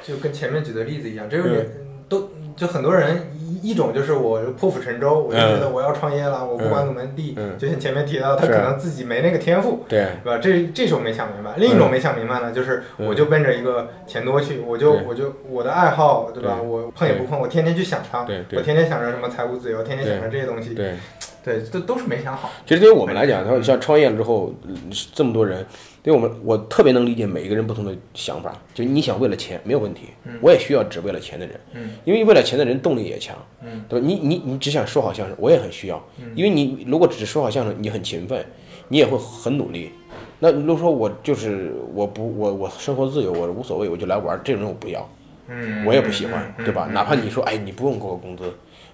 [0.03, 1.71] 就跟前面举的例子一样，这个人
[2.09, 7.57] 都就很多人一一种就是我破釜沉舟，我就觉得我要创业了，我不管怎么地，嗯。
[7.57, 9.85] 就像前面提到，他可能自己没那个天赋。
[9.89, 10.39] 对，对吧？
[10.39, 13.07] 这这种没想明白，另一种没想明白呢，就是嗯。
[13.07, 16.59] 我就奔着一个钱多去，我就我就我的爱好，对吧？
[16.61, 16.67] 对。
[16.69, 18.59] 我碰也不碰，我天天去想它，对对。
[18.59, 20.97] 我天天想着什么财务自由，天天想着这些东西，对。
[21.45, 22.51] 对，这都是没想好。
[22.67, 24.77] 其实对于我们来讲，他像创业了之后，嗯
[25.13, 25.67] 这么多人，
[26.03, 28.53] 对我们我特别能理解每一个人不同的想法。
[28.73, 30.09] 就你想为了钱没有问题，
[30.41, 34.07] 我也需要只为了钱的人，嗯因为为了钱的人动力也强，嗯对吧？
[34.07, 36.03] 你你你只想说好相声，我也很需要，
[36.35, 38.45] 因为你如果只是说好相声，你很勤奋，
[38.89, 39.91] 你也会很努力。
[40.39, 45.09] 那如果说我就是我不我我生活自由，我无所谓，我就来玩，这种人我不要，
[45.49, 46.87] 嗯，我也不喜欢，嗯对吧？
[46.89, 48.45] 嗯哪怕你说，哎，你不用给我工资，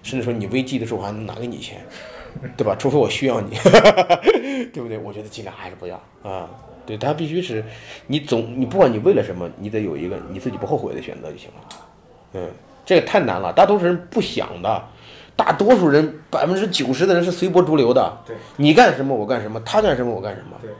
[0.03, 1.83] 甚至说你危机的时候我还能拿给你钱，
[2.57, 2.75] 对吧？
[2.77, 3.55] 除非我需要你，
[4.73, 4.97] 对不对？
[4.97, 6.49] 我觉得尽量还是不要啊。
[6.85, 7.63] 对他必须是，
[8.07, 11.85] 你总你不管你为了什么，你得有一个你自己不后悔的选择就行了。
[12.33, 12.49] 嗯，
[12.85, 14.83] 这个太难了，大多数人不想的，
[15.35, 18.17] 大多数人百分之九十的人是随波逐流的。
[18.25, 20.57] 对，你干什么我干什么，他干什么我干什么。
[20.61, 20.71] 对。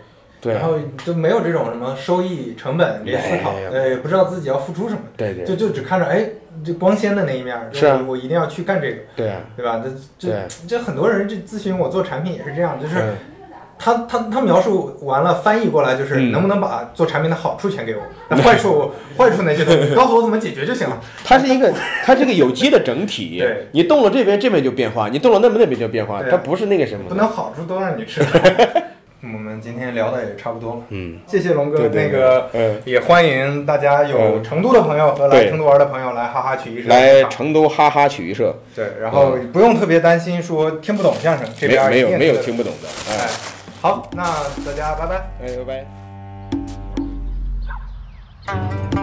[0.41, 0.75] 对然后
[1.05, 6.27] 就没有这种什么收益成本这思考呃，也不知道自己要付出什么，对对就就只看着哎，
[6.65, 9.81] 这光鲜的那一面儿，是啊我我一定要去干这个，对啊，对吧？
[10.17, 13.15] 这这这很多人这咨询我做产品也是这样，就是嗯
[13.81, 20.99] 他他他描述完了，翻译过来就是嗯能不能把做产品的好处全给我，那坏处 坏处那些东西告诉我怎么解决就行了。
[21.23, 23.39] 它是一个，它是个有机的整体。
[23.39, 26.21] 对你动了这边，这边就变化；你动了那边，那边就变化。
[26.29, 28.21] 它不是那个什么不能好处都让你吃。
[29.21, 31.77] 我们今天聊的也差不多了，嗯，谢谢龙哥。
[31.77, 42.87] 对对那个嗯，也欢迎大家有嗯成都的朋友和来成都玩的朋友来哈哈曲艺社来成都哈哈曲艺社，对，然后不用特别担心说听不懂相声，这没边没有没有听不懂的。
[43.11, 43.27] 哎哎，
[43.81, 44.23] 好，那
[44.65, 45.15] 大家拜拜。
[45.43, 45.85] 哎，拜
[48.93, 48.98] 拜。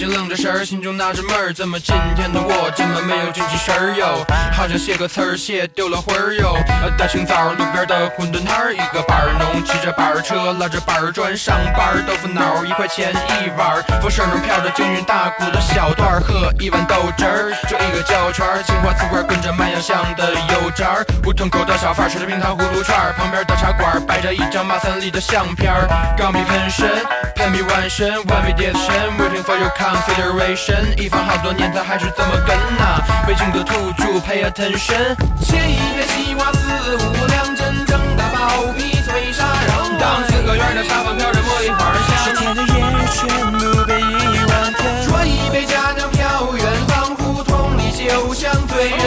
[0.00, 0.34] 就愣着
[1.00, 4.22] 纳着闷儿，怎么今天的我这么没有精气神儿哟？
[4.52, 6.54] 好像写个词儿写丢了魂儿哟。
[6.98, 26.84] 大清早路边的馄饨摊儿，一个板儿农骑着板儿车，拉着板儿砖上班儿，豆腐脑儿一块钱一碗儿，风声中飘着京韵大鼓的小段儿，喝一碗豆汁儿，就一个胶圈儿，青花瓷罐儿跟着麦芽香的油渣儿，胡同口的小贩儿吃着冰糖葫芦串儿，旁边的茶馆儿摆着一张马三立的相片儿，钢笔喷身，
[27.36, 42.08] 喷笔完身，完美叠身，waiting for your consideration，一放好多年他还是这么跟呐、北京的土著 pay attention，切一片西瓜四五两，真正的薄皮脆沙瓤，当四合院的沙发飘着茉莉花香。
[42.24, 42.68] 夏天的夜
[43.12, 43.18] 全
[43.52, 44.02] 部被遗
[44.48, 44.80] 忘掉。
[45.08, 48.98] 端一杯佳酿飘远方，胡同里酒香醉人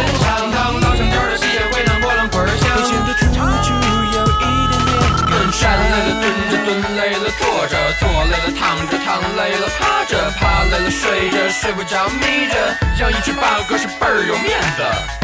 [9.36, 15.23] 累了趴着，趴累了睡着，睡不着眯着，养一只八哥是倍儿有面子。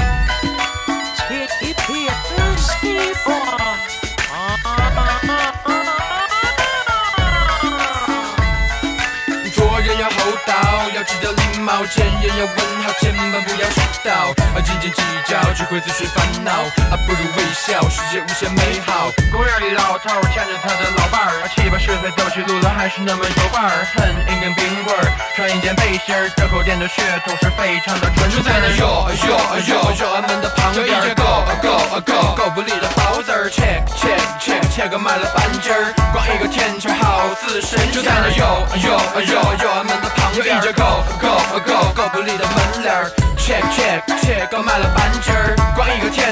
[11.69, 14.09] 做人要厚道，要知道礼貌，前也要问好，千万不要迟到。
[14.55, 16.51] 啊，斤斤计较只会自寻烦恼，
[16.89, 19.11] 啊，不如微笑，世界无限美好。
[19.31, 23.85] 公园里老头牵着他的老伴儿，啊七八十岁走起路来还是那么有范儿。
[23.93, 25.05] 哼一根冰棍儿，
[25.35, 28.39] 穿一件背心儿，这口店的血统是非常的纯正。
[28.39, 29.37] 就在那哟哟
[29.67, 37.91] 哟哟俺们的旁边，一只狗狗狗狗不理的包子儿，check check check check 买了半斤儿，光一个甜圈好似神仙。
[37.91, 38.89] 就在那哟哟
[39.21, 39.33] 哟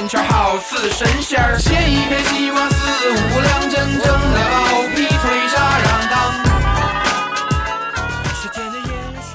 [0.08, 1.60] 圈好似神仙儿。
[1.60, 6.16] 写一篇西瓜四五两，真正的包皮脆沙瓤当。
[8.34, 8.88] 是甜的眼
[9.22, 9.30] 神。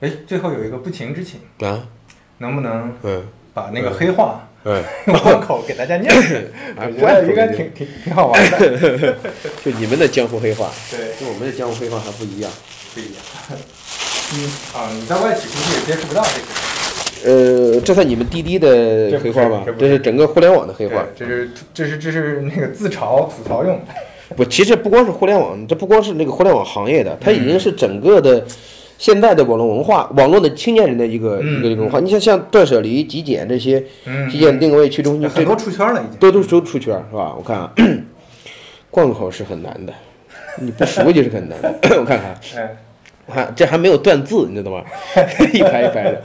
[0.00, 1.86] 哎，最后有一个不情之请，啊，
[2.38, 6.50] 能不能嗯把那个黑话嗯，用贯口给大家念念？
[6.76, 8.58] 我觉得应该挺挺挺好玩的。
[9.64, 12.50] 就你们的江湖黑话，对，跟我们的江湖黑话还不一样。
[12.94, 13.22] 不一样。
[14.34, 16.73] 嗯啊，你在外企估计也接触不到这个。
[17.24, 19.88] 呃，这算你们滴滴的黑话吗这？
[19.88, 21.04] 是整个互联网的黑话。
[21.16, 24.36] 这是这是这是那个自嘲吐槽用的。
[24.36, 28.44] 不，其实不光是互联网，这不光是那个互联网行业的，它已经是整个的
[28.98, 32.00] 现在的网络文化，网络的青年人的一个、嗯一个文化。
[32.00, 36.18] 你像像断舍离、极简这些，嗯极简定位、去中心，这很多出圈了已经。
[36.18, 37.34] 都都都出圈是吧？
[37.36, 37.72] 我看啊，
[38.90, 39.92] 贯口是很难的，
[40.58, 41.74] 你不熟就是很难的。
[42.00, 42.76] 我看看，
[43.26, 44.82] 我看，这还没有断字，你知道吗？
[45.52, 46.22] 一排一排的，呃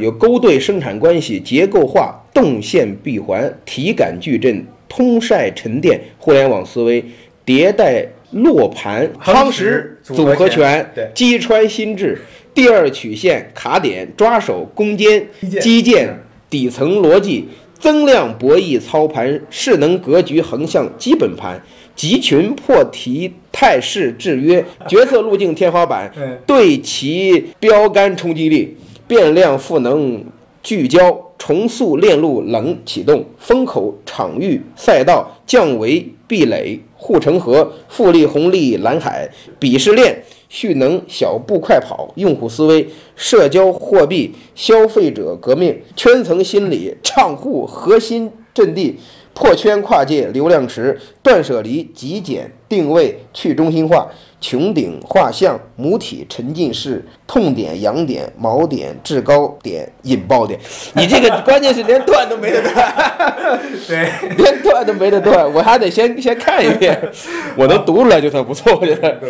[0.00, 7.04] 有勾兑生产关系、结构化、动线闭环、体感矩阵、通晒沉淀、互联网思维、
[7.44, 12.18] 迭代落盘、夯夯实实组合拳击穿心智、
[12.54, 15.26] 第二曲线、卡点、抓手、攻坚
[15.60, 16.18] 基建、
[16.48, 21.60] 底层逻辑、增量博弈操盘、势能格局横向基本盘。
[21.94, 28.76] 集群破题态势制约决策路径天花板嗯，对其标杆冲击力，
[29.08, 30.22] 变量赋能
[30.62, 39.26] 聚焦，重塑链路冷启动，风口场域赛道降维壁垒护城河，复利红利蓝海，
[39.58, 42.86] 鄙视链蓄能小步快跑，用户思维
[43.16, 48.98] 社交货币消费者革命圈层心理账户核心阵地。
[49.32, 54.10] 破圈跨界流量池，断舍离极简定位去中心化，
[54.40, 60.58] 穹顶画像母体沉浸式，痛点痒点锚点制高点引爆点。
[60.94, 64.08] 你这个关键是连断都没得断，对，
[64.38, 66.96] 连断都没得断，我还得先先看一遍，
[67.56, 69.20] 我能读出来就算不错，我觉得。